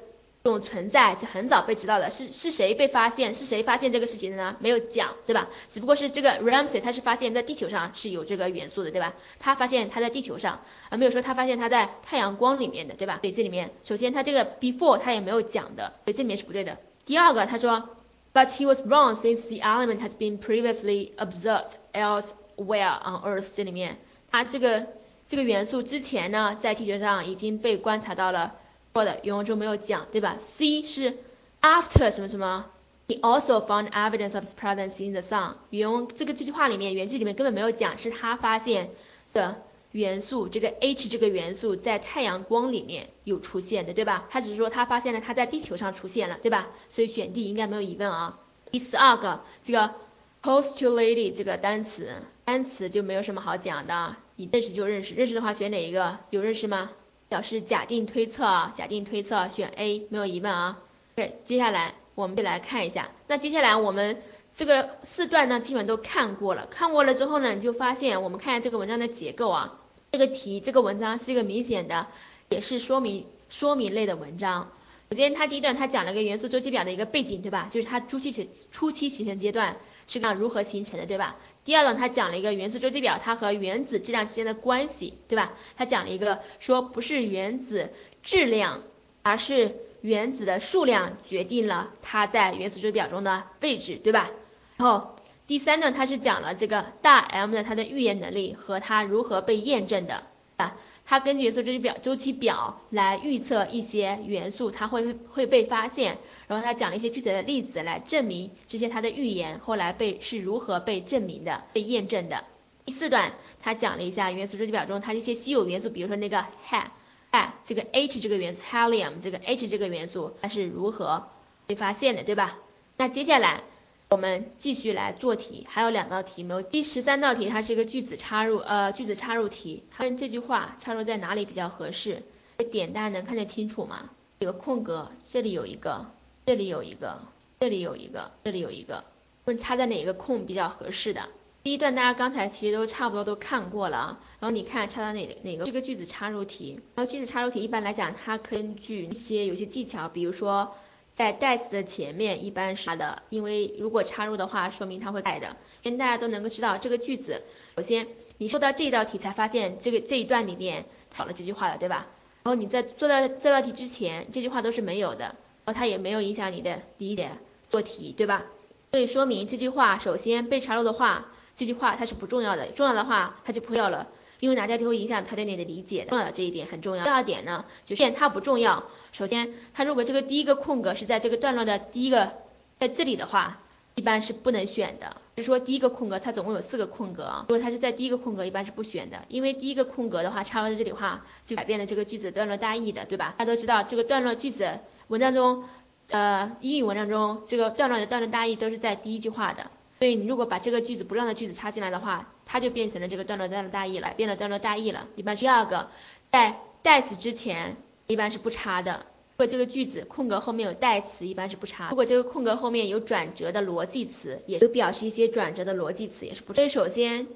[0.48, 3.34] 这种存在是很早被知道的，是是谁被发现？
[3.34, 4.56] 是谁发现这个事情的呢？
[4.60, 5.50] 没有讲，对吧？
[5.68, 9.12] 只不过是这个 Ramsey 他是发现在地球上是有这个元素的，对吧？
[9.38, 13.18] 他发现他在地球上，而没有说他发现他在太阳光里面的，对吧？
[13.20, 16.78] 所以这里面首先他这个 before 他也没有讲的，所以这里面是不对的。
[17.04, 17.90] 第二个他说
[18.32, 23.50] ，But he was wrong since the element has been previously observed elsewhere on Earth。
[23.54, 23.98] 这里面
[24.30, 24.86] 他这个
[25.26, 28.54] 这个元素之前呢，在地球上已经被观察到了。
[28.98, 31.16] 错的，原文中没有讲，对吧？C 是
[31.60, 32.66] after 什么什么
[33.06, 35.54] ，he also found evidence of his presence in the sun。
[35.70, 38.90] 原文这个这句话里面，原句里面根本没有讲是他发现
[39.32, 44.26] 的元素，这个 H 这个元素在太阳光里面有出现的，对吧？
[44.30, 46.66] 他只是说他发现了他在地球上出现了，对吧？
[46.88, 48.40] 所以选 D 应该没有疑问啊。
[48.72, 49.94] 第十二个，这个
[50.42, 56.18] postulate 这个单词，单词就没有什么好讲的，你认识就认识，认识的话选哪一个？
[56.30, 56.90] 有认识吗？
[57.28, 60.78] 表示假定推测啊，假定推测选 A 没有疑问啊。
[61.14, 63.10] 对，接下来我们就来看一下。
[63.26, 64.22] 那接下来我们
[64.56, 66.66] 这个四段呢，基本都看过了。
[66.66, 69.78] 看过了之后呢，你就发现我们看一下这个文章的结构啊。
[70.10, 72.06] 这个题，这个文章是一个明显的，
[72.48, 74.70] 也是说明说明类的文章。
[75.10, 77.68] 首先，它第一段它讲了个元素周期表的一个背景，对吧？
[77.70, 79.76] 就是它初期形初期形成阶段
[80.06, 81.36] 是讲如何形成的，对吧？
[81.68, 85.52] 第二段，他讲了一个元素周期表，它和原子质量之间的关系，对吧？
[85.76, 87.90] 他讲了一个说不是原子
[88.22, 88.84] 质量，
[89.22, 94.30] 而是原子的数量决定了它在元素周期表中的位置，对吧？
[94.78, 95.14] 然后
[95.46, 100.22] 第三段，他是讲了这个大 M 的它的预言能力和它如何被验证的，
[100.56, 106.16] 啊，它根据元素周期表周期表来预测一些元素，它会会被发现。
[106.48, 112.44] 然后他讲了一些具体的例子来证明这些他的预言后来被是如何被证明的、被验证的。
[112.84, 116.84] 第四段他讲了一下元素周期表中它这些稀有元素，比如说那个 He，
[117.30, 121.28] 哎，这个 H 这个元素，Helium 这个 H 这个元素它是如何
[121.66, 122.56] 被发现的，对吧？
[122.96, 123.60] 那接下来
[124.08, 126.62] 我们继续来做题，还有两道题没有。
[126.62, 132.22] 第十三道题它是一个句子插入，呃，句子插入题，它跟这句话插入在哪里比较合适？
[132.56, 134.08] 这点大家能看得清楚吗？
[134.38, 136.06] 有个空格，这里有一个。
[136.48, 137.20] 这里有一个，
[137.60, 139.04] 这里有一个，这里有一个，
[139.44, 141.28] 问插在哪个空比较合适的？
[141.62, 150.74] 第一段大家刚才其实都差不多都看过了啊，然后你看插到哪哪个这个句子插入题，然后句子插入题一般来讲它根据一些有些技巧，比如说
[151.14, 157.42] 在代词的前面一般是的，因为如果插入的话，说明它会改的，跟大家都能够知道这个句子，
[157.76, 158.06] 首先
[158.38, 162.06] 你说到这道题才发现这个这一段里面少了这句话了，对吧？
[162.42, 165.36] 然后你在做到这道题之前，这句话都是没有的。
[165.68, 167.30] 后它也没有影响你的理解
[167.68, 168.44] 做题，对吧？
[168.90, 174.08] 所以说明这句话首先被插入的话，这句话它是不重要的，重要的话它就不要了，
[174.40, 176.06] 因为哪家就会影响它对你的理解。
[176.08, 177.04] 重要的这一点很重要。
[177.04, 178.84] 第二点呢，就是它不重要。
[179.12, 182.32] 首先，它如果这个第一个空格是在这个段落的第一个
[182.78, 183.60] 在这里的话，
[183.94, 185.16] 一般是不能选的。
[185.36, 193.34] 是说第一个空格它总共有四个空格啊，如果它是在第一个空格，一般是不选的，因为第一个空格的话插入在这里的话，就改变了这个句子段落大意的，对吧？
[193.36, 194.80] 大家都知道这个段落句子。
[195.08, 195.64] 文章中，
[196.10, 205.08] 呃，英语文章中这个段落的段落大意都是在第一句话的，所以你如果把这个句子不让的句子插进来的话，它就变成了这个段落段落大意了，变了段落大意了。
[205.16, 205.88] 一般第二个，
[206.28, 209.06] 在代词之前一般是不插的。
[209.38, 211.88] 如果这个句子空格后面有代词，一般是不插。
[211.88, 216.52] 如果这个空格后面有转折的逻辑词，也就表示一些转折的逻辑词，也是不。
[216.52, 217.26] 所以首先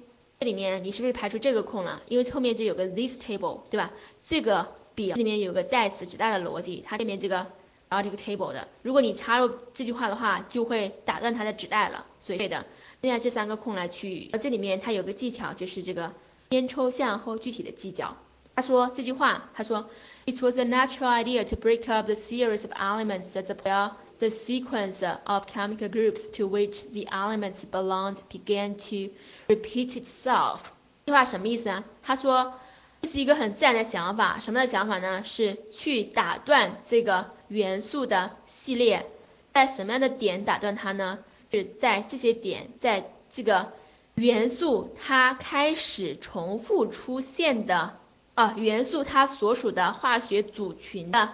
[0.40, 2.02] 这里面你是不是排除这个空了？
[2.08, 3.92] 因为后面就有个 this table，对吧？
[4.22, 7.46] 这个表里面有个代词指代的逻辑，它这边这个。
[7.93, 12.64] 然后这个 table 的，如果你插入这句话的话，就会打断它的指代了，所以对的。
[13.03, 16.14] 剩下这三个空来去，这里面它有个技巧，就是这个
[16.49, 18.16] 先抽象后具体的技巧。
[18.55, 19.90] 他说这句话，他说
[20.24, 25.07] ，It was a natural idea to break up the series of elements that supply the sequence
[25.24, 29.12] of chemical groups to which the elements belonged began to
[29.49, 30.61] repeat itself。
[31.05, 31.84] 这句话什么意思啊？
[32.03, 32.55] 他说。
[33.03, 35.22] 这是一个很自然的想法，什么样的想法呢？
[35.24, 39.07] 是去打断这个元素的系列，
[39.53, 41.18] 在什么样的点打断它呢？
[41.50, 43.72] 是在这些点，在这个
[44.14, 47.98] 元素它开始重复出现的
[48.34, 51.32] 啊，元素它所属的化学组群的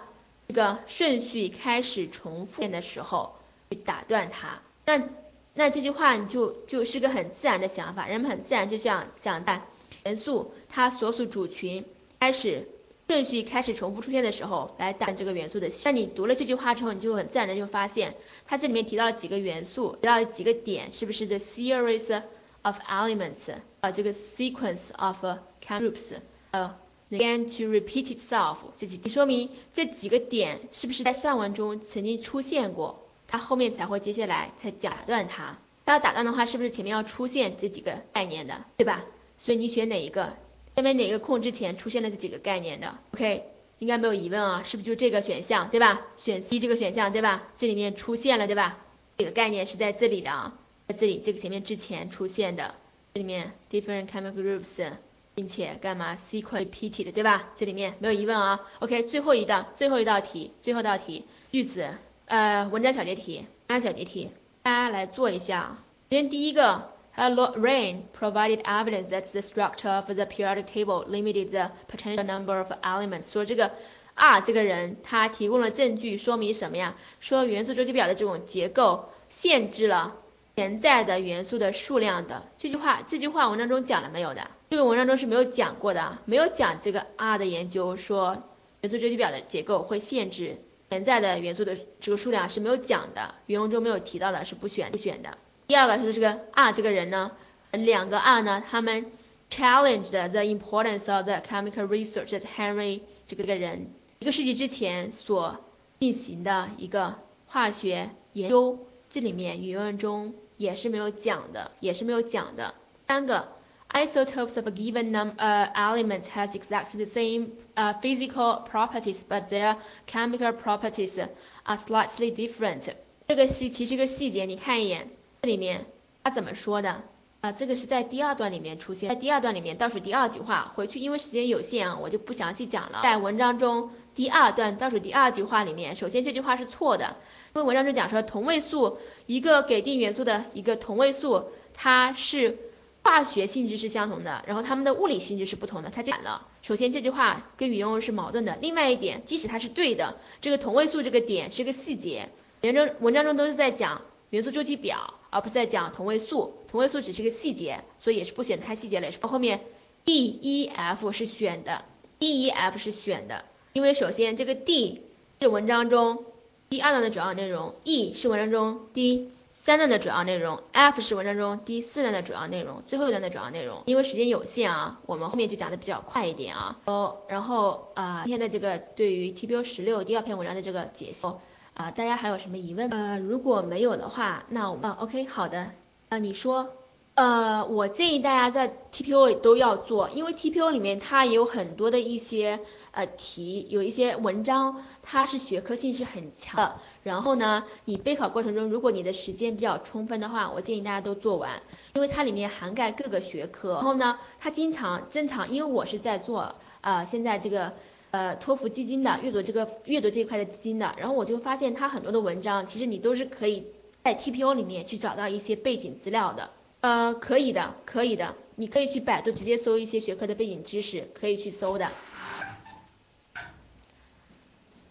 [0.48, 3.36] 这个顺序开始重复的时候，
[3.70, 4.60] 去打断它。
[4.86, 5.04] 那
[5.52, 9.62] 那这句话你就就是个很自然的想法，人们很自然就像想在
[10.04, 11.84] 元素它所属主群
[12.20, 12.68] 开始。
[13.10, 15.70] 顺序开始重复出现的时候，来打这个元素的。
[15.86, 18.14] 那你读了这句话之后，你就很自然的就发现，
[18.46, 22.22] 它这里面提到了几个元素，提到了几个点，是不是 the series
[22.60, 25.24] of elements 啊，这个 sequence of
[25.66, 26.16] groups，
[26.50, 26.76] 呃
[27.10, 35.56] ，began to repeat itself，这几，说明这几个点是不是在上文中曾经出现过，它后面才会接下来才打断它。
[35.86, 39.06] 它要打断的话，是不是前面要出现这几个概念的，对吧？
[39.38, 40.36] 所以你选哪一个？
[40.78, 43.46] 下面哪个空之前出现了这几个概念的？OK，
[43.80, 46.06] 应该没有疑问啊，是不是就这个选项，对吧？
[46.16, 47.48] 选 C 这个选项，对吧？
[47.56, 48.78] 这里面出现了，对吧？
[49.16, 50.56] 这个概念是在这里的啊，
[50.86, 52.76] 在这里这个前面之前出现的，
[53.12, 54.92] 这里面 different chemical groups，
[55.34, 57.50] 并且干嘛 repeated 对吧？
[57.56, 58.60] 这里面没有疑问啊。
[58.78, 61.88] OK，最后一道，最后一道题，最后一道题，句子，
[62.26, 64.30] 呃，文章小结题，文章小结题，
[64.62, 65.76] 大家来做一下。
[66.08, 66.96] 首先第一个。
[67.18, 73.32] Lorraine provided evidence that the structure of the periodic table limited the potential number of elements。
[73.32, 73.72] 说这个
[74.14, 76.94] R 这个人他提供了证据，说明什么呀？
[77.18, 80.14] 说元素周期表的这种结构限制了
[80.54, 82.46] 潜在的元素的数量的。
[82.56, 84.48] 这句话这句话文章中讲了没有的？
[84.70, 88.44] 这个文章中是没有讲过的，没有讲这个 R 的研究说
[88.80, 90.58] 元素周期表的结构会限制
[90.90, 95.36] 潜在的元素的这个数量是没有讲的，原文中没有提到的，是不选不选的。
[95.68, 97.32] 第二个就是这个 R 这个人呢，
[97.72, 99.12] 两个 R 呢，他们
[99.50, 105.58] challenged the importance of the chemical research that Henry 这个个人一个世纪之前所
[106.00, 107.16] 进行的一个
[107.46, 108.78] 化学研究，
[109.10, 112.72] 这里面原文中也是没有讲的，也是没有讲的。
[113.06, 113.48] 三个
[113.90, 115.34] isotopes of a given number
[115.74, 121.22] element has exactly the same 呃 physical properties but their chemical properties
[121.64, 122.94] are slightly different。
[123.26, 125.10] 这个细其实个细节，你看一眼。
[125.42, 125.86] 这里面
[126.24, 127.02] 他怎么说的
[127.40, 127.52] 啊？
[127.52, 133.00] 这个是在第二段里面出现，在第二段里面倒数第二句话，回去因为时间有限啊，我就不详细讲了。
[133.02, 137.16] 在文章中第二段倒数第二句话里面，首先这句话是错的，
[137.54, 142.58] 因为文章中讲说同位素一个给定元素的一个同位素，它是
[143.04, 146.46] 化学性质是相同的，然后它们的物理性质是不同的，它反了。
[146.60, 148.58] 首先这句话跟原文是矛盾的。
[148.60, 152.28] 另外一点，即使它是对的，这个同位素这个点是个细节，
[152.60, 155.14] 文章文章中都是在讲元素周期表。
[155.30, 159.10] 而不是在讲同位素，同位素只是个细节，所以也是不选太细节类。
[159.20, 159.60] 后面
[160.06, 161.84] D E F 是选的
[162.18, 165.02] ，D E F 是选的，因为首先这个 D
[165.38, 166.24] 是文章中
[166.70, 173.82] 第二段的主要内容，E 是文章中第三段的主要内容，F 是文章中第四段的主要内容，最后一段的主要内容。
[173.84, 176.78] 因为时间有限啊，我们后面就讲的比较快一点啊。
[176.86, 181.26] 哦，然后啊，今天的这个对于 T P U 十六第二篇文章的这个解析。
[181.26, 181.38] 哦
[181.78, 182.90] 啊，大家还有什么疑问？
[182.90, 185.70] 呃，如果没有的话，那我们啊，OK，好的，
[186.08, 186.70] 啊，你说，
[187.14, 192.58] 呃，我建议大家在 TPO 里都要做，因为 TPO 里面它也有很多的一些
[192.90, 196.80] 呃题，有一些文章，它是学科性是很强的。
[197.04, 201.62] 然后呢，你备考过程中，如果你的时间比较充分的话，我建议大家都做完，
[201.94, 203.74] 因为它里面涵盖各个学科。
[203.74, 207.74] 然后呢，它经常正常，因为我是在做啊，现在这个。
[208.10, 213.66] 呃，托福基金的阅读这个阅读这一块的基金的，然后我就发现它很多的文章，其实你都是可以
[214.02, 216.50] 在 TPO 里面去找到一些背景资料的。
[216.80, 221.90] 呃，可以的，可以的，你可以去百度直接搜一些学科的背景知识，可以去搜的。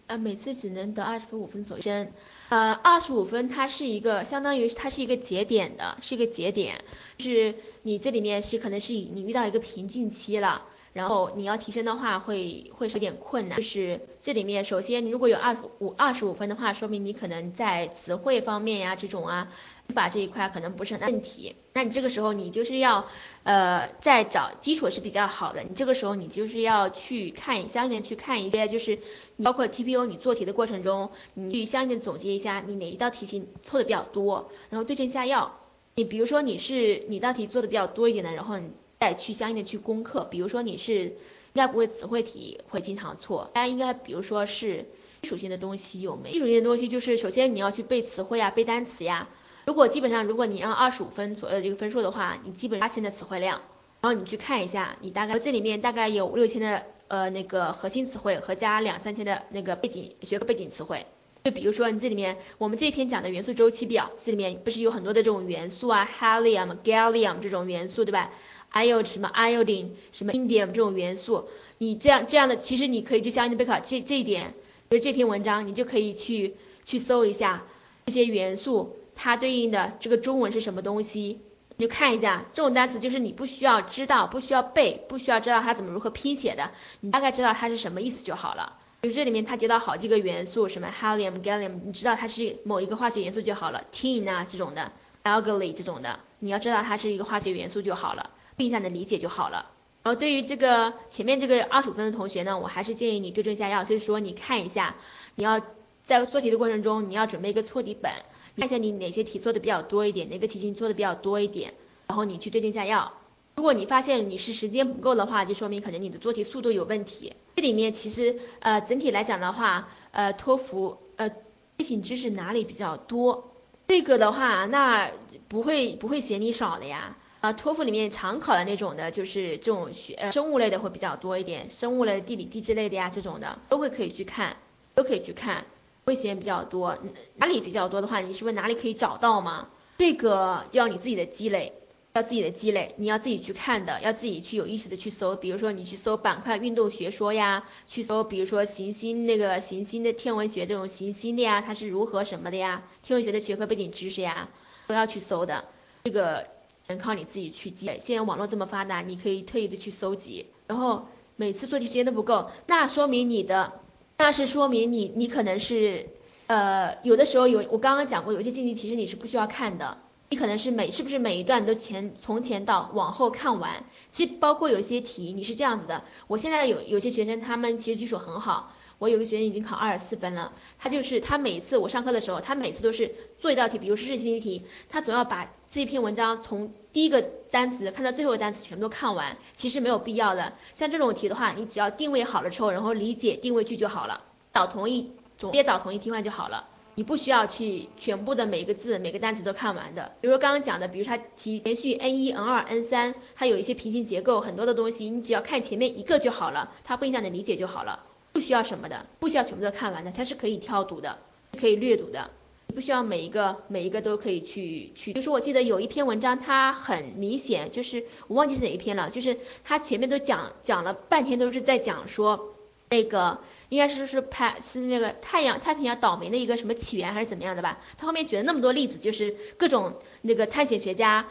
[0.06, 2.06] 呃，每次只能得二十五分左右。
[2.50, 6.84] 呃，二十五分它是一个相当于它是一个节点的，是一个节点，
[7.18, 10.64] 是你这里面是可能是你遇到一个瓶颈期了。
[10.92, 13.56] 然后你要提升的话，会会有点困难。
[13.56, 19.52] 就是这里面，首先你如果有二十五二十五分的话，说明你可能在词汇方面呀这种啊，
[19.88, 21.54] 语法这一块可能不是很大问题。
[21.74, 23.06] 那你这个时候你就是要
[23.44, 25.62] 呃再找基础是比较好的。
[25.62, 28.98] 你这个时候你就是要去看相应的去看一些，就是
[29.44, 35.60] 包括 TPO 你做题的过程中，你去相应的总结一下你哪一道题型错的比较多，然后对症下药。
[35.94, 38.70] 你比如说你是你道题做的比较多一点的，然后你。
[39.00, 41.12] 再去相应的去攻克，比如说你是应
[41.54, 44.86] 该不会词汇题会经常错，大家应该比如说是
[45.22, 46.32] 基础性的东西有没？
[46.32, 49.28] 基础性的东西就是首先你要去背词汇呀，背单词呀。
[49.66, 53.60] 如果基本上如果你按二十五分左右的这个分数的话，你基本八千的词汇量，
[54.00, 61.04] 然后你去看一下，你大概这里面大概有五六千的呃那个核心词汇和加两三千的那个背景学科背景词汇，
[61.44, 68.30] 就比如说你这里面，我们这篇讲的元素周期表，这里面不是有很多的这种元素啊，helium、gallium 这种元素，对吧
[68.68, 71.48] 还有什么 iodine 什么 indium 这种元素，
[71.78, 74.54] 你这样这样的，其实你可以就相应的备考这这一点，
[74.90, 76.54] 就是这篇文章你就可以去
[76.84, 77.64] 去搜一下
[78.06, 81.40] 这些元素，它对应的这个中文是什么东西，
[81.76, 88.76] 你就看一下这种单词，就是你不需要知道，不需要背，不需要知道它怎么如何拼写的，你大概知道它是什么意思就好了。
[89.02, 94.90] 就这里面它提到好几个元素，什么 helium、gallium，你知道它是某一个化学元素就好了，tin 啊这种的
[95.22, 99.70] ，alkali 这种的，你要知道它是一个化学元素就好了，并下的理解就好了。
[100.02, 104.96] 然后对于这个前面这个二十五分的同学呢，我还是建议你对症下药，就是说你看一下，
[105.34, 105.60] 你要
[106.04, 108.12] 在做题的过程中，你要准备一个错题本，
[108.56, 111.74] 看一下你哪些题做的比较多一点，哪个题型做的比较多一点，
[112.06, 113.12] 然后你去对症下药。
[113.56, 117.34] 如果你发现你是时间不够的话，就说明可能你的做题速度有问题。
[117.56, 121.30] 这里面其实呃整体来讲的话，呃托福呃
[121.76, 123.52] 背景知识哪里比较多？
[123.88, 125.10] 这个的话那
[125.48, 127.16] 不会不会嫌你少的呀。
[127.40, 134.56] 啊托福里面常考的那种的，就是这种学呃生物类的会比较多一点，生物类、地理、地质类的呀这种的都会可以去看，
[134.94, 135.64] 都可以去看，
[136.04, 136.98] 会嫌比较多。
[137.36, 139.68] 哪里比较多的话，你是问哪里可以找到吗？
[139.98, 141.72] 这个就要你自己的积累。
[142.14, 154.48] 要自己的积累，你要自己去看的，要自己去有意识的去搜，比如说你去搜板块运动学说呀，去搜比如说行星那个行星的天文学这种行星的呀，它是如何什么的呀，天文学的学科背景知识呀，
[154.88, 155.66] 都要去搜的，
[156.02, 156.48] 这个
[156.88, 157.98] 全靠你自己去积累。
[158.00, 163.74] 现在网络这么发达，你可以特意的去搜集，然后每次做题时间都不够，那说明你的，
[164.16, 166.08] 那是说明你你可能是
[166.46, 169.98] 呃有的时候有我刚刚讲过，有些信息其实你是不需要看的。
[170.30, 173.84] 你可能是每是不是每一段都前从前到往后看完？
[174.08, 176.04] 其实包括有些题你是这样子的。
[176.26, 180.52] 我现在有有些学生他们其实基础很好，我有个学生已经考二十四分了。
[180.78, 189.36] 他就是他每次我上课的时候，他每次都是做一道题，比如是信息题，他总要把这篇文章从第一个单词看到最后一个单词全部都看完。
[189.54, 190.54] 其实没有必要的。
[190.74, 194.22] 像这种题的话，你只要定位好了之后，然后理解定位句就好了，
[194.52, 196.68] 找同义总别找同义替换就好了。
[196.96, 208.04] 你不需要去全部的每一个字每个单词都看完的，比如说刚刚讲的，比如它题连续 n 一 n 二 n 三，它有一些平行结构很多的东西，你只要看前面一个就好了，它不影响你理解就好了，
[208.38, 211.18] 不需要什么的，不需要全部都看完的，它是可以挑读的，
[211.58, 212.30] 可以略读的，
[212.72, 215.12] 不需要每一个每一个都可以去去。
[215.12, 222.54] 比如说我记得有一篇文章，它很明显就是我忘记是哪一篇了，就是它前面都讲讲了半天都是在讲说
[222.90, 223.40] 那个。
[223.70, 227.80] 应该是是拍是那个太阳太平洋岛民的一个什么起源还是怎么样的吧？
[227.98, 231.26] 它后面举了那么多例子，就是各种那个探险学家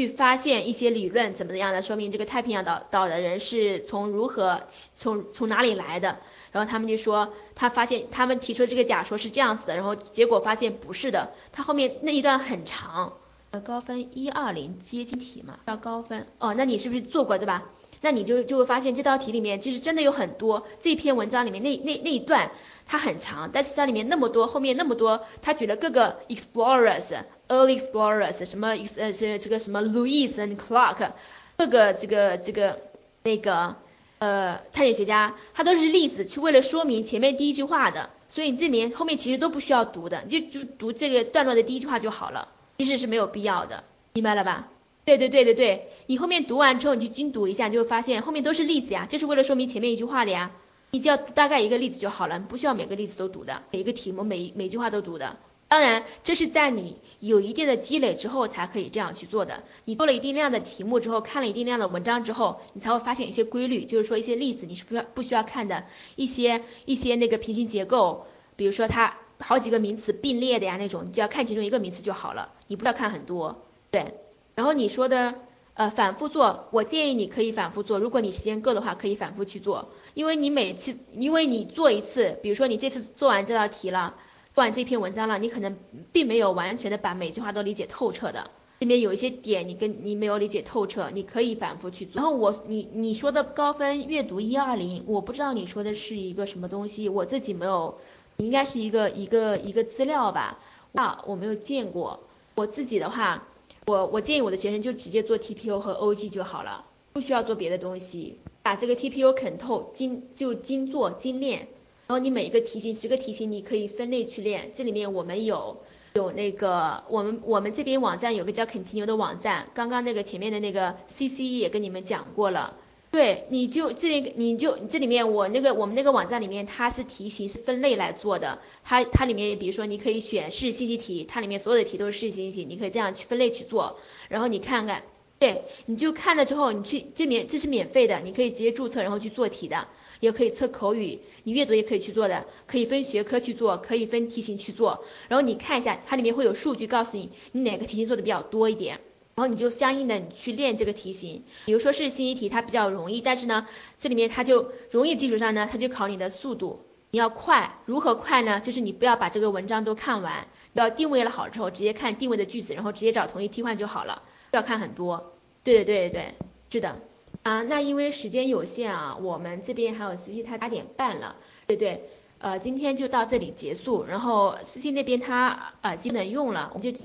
[0.00, 6.16] 去发现一些理论怎么怎样的，说明这个太平洋岛岛的人是从如何从从哪里来的。
[6.52, 11.34] 然后他们就说他发现他们提出这个假说是这样子的，然后结果发现不是的。
[11.52, 13.12] 他后面那一段很长，
[13.50, 17.68] 呃高分一二零接近题嘛，要高分哦，那你是不是做过对吧？
[18.00, 22.50] 那你就就会发现这道题里面其实真的有很多这篇文章里面那那那一段
[22.86, 31.12] 它很长，但是它里面那么多后面那么多，他举了各个 explorers，early explorers，什么呃是这个什么 Louis and Clark，
[31.56, 32.80] 各个这个这个
[33.22, 33.76] 那个
[34.18, 42.48] 呃探险学家，他都是例子，去为了说明前面第一句话的，所以你这里面后面其实都不需要读的，你就就读这个段落的第一句话就好了，
[42.78, 43.84] 其实是没有必要的，
[44.14, 44.68] 明白了吧？
[45.04, 50.50] 对对对对对，你后面读完之后，你去精读一下，你就会发现后面都是例子呀，就是为了说明前面一句话的呀。
[50.92, 55.36] 你只要大概一个例子就好了，不需要每个例子都读的，每一个题目每每句话都读的。
[55.68, 59.62] 当然，这是在你有一定的积累之后才可以这样去做的。
[59.84, 65.84] 你做了一定量的题目之后，看了一定量的文章之后，你才会发现一些规律，就是说一些例子你是不需要不需要看的，
[66.16, 68.26] 一些一些那个平行结构，
[68.56, 74.14] 比如说它好几个名词并列的呀那种，你只要看其中一个名词就好了，你不要看很多，对。
[74.60, 75.36] 然后你说的，
[75.72, 84.16] 呃，反复做，我建议你可以反复做，如果你时间够的话，可以反复去做，因为你每次，因为你做一次，比如说你这次做完这道题了，
[84.54, 85.78] 做完这篇文章了，你可能
[86.12, 88.50] 并没有完全的把每句话都理解透彻的，
[88.80, 92.20] 里面有一些点你跟你没有理解透彻，你可以反复去做。
[92.20, 97.98] 然后我你你说的高分阅读一二零，我不知道你说的是一个什么东西，我自己没有，
[98.36, 100.58] 应该是一个一个一个资料吧，
[100.92, 102.20] 啊，我没有见过，
[102.56, 103.46] 我自己的话。
[103.86, 111.68] 我我建议我的学生就直接做 TPO 和 OG 就好了，不需要做别的东西，把这个 TPO 啃透，精就精做精练。
[112.06, 114.72] 然后你每一个题型，十个题型你可以分类去练。
[114.74, 115.78] 这里面我们有
[116.14, 122.76] 有那个我们我们这边网站有个叫 Continue 的网站，刚刚那个前面的那个 CCE 也跟你们讲过了，
[123.10, 133.98] 对，你就这里你就这里面我那个我们那个网站里面它是题型是分类来做的，它它里面比如说你可以选是信息题，它里面所有的题都是是信息题，你可以这样去分类去做，
[134.28, 135.02] 然后你看看，
[135.40, 139.88] 对，你就看了之后你去这免这是免费的，你可以直接注册然后去做题的，
[140.20, 149.00] 也可以测口语，你阅读也可以去做的，可以分学科去做，可以分题型去做，然后你看一下它里面会有数据告诉你你哪个题型做的比较多一点。
[149.40, 153.66] 然后你就相应的你去练这个题型，比如说是信息题，它比较容易，但是呢，
[153.98, 158.60] 这里面它就容易基础上呢，它就考你的速度，你要快，如何快呢？
[158.60, 165.32] 就是你不要把这个文章都看完，要定位了好之后，直接看定位的句子，然后直接找同义替换就好了，不要看很多。
[165.64, 166.34] 对对对对，
[166.70, 166.96] 是的。
[167.42, 171.36] 啊，那因为时间有限啊，我们这边还有司机他八点半了，
[171.66, 172.10] 对对。
[172.40, 177.00] 呃，今天就到这里结束，然后司机那边他耳机不能用了，我们就。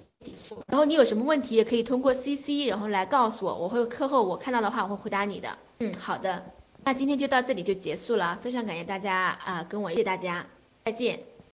[0.68, 5.58] 然后你有什么问题也可以通过 CC 然后来告诉我，我会课后我看到的话我会回答你的。
[5.80, 6.46] 嗯，好的，
[6.84, 10.48] 那今天就到这里就结束了，非常感谢大家啊，跟我谢谢大家，
[10.86, 11.35] 再见。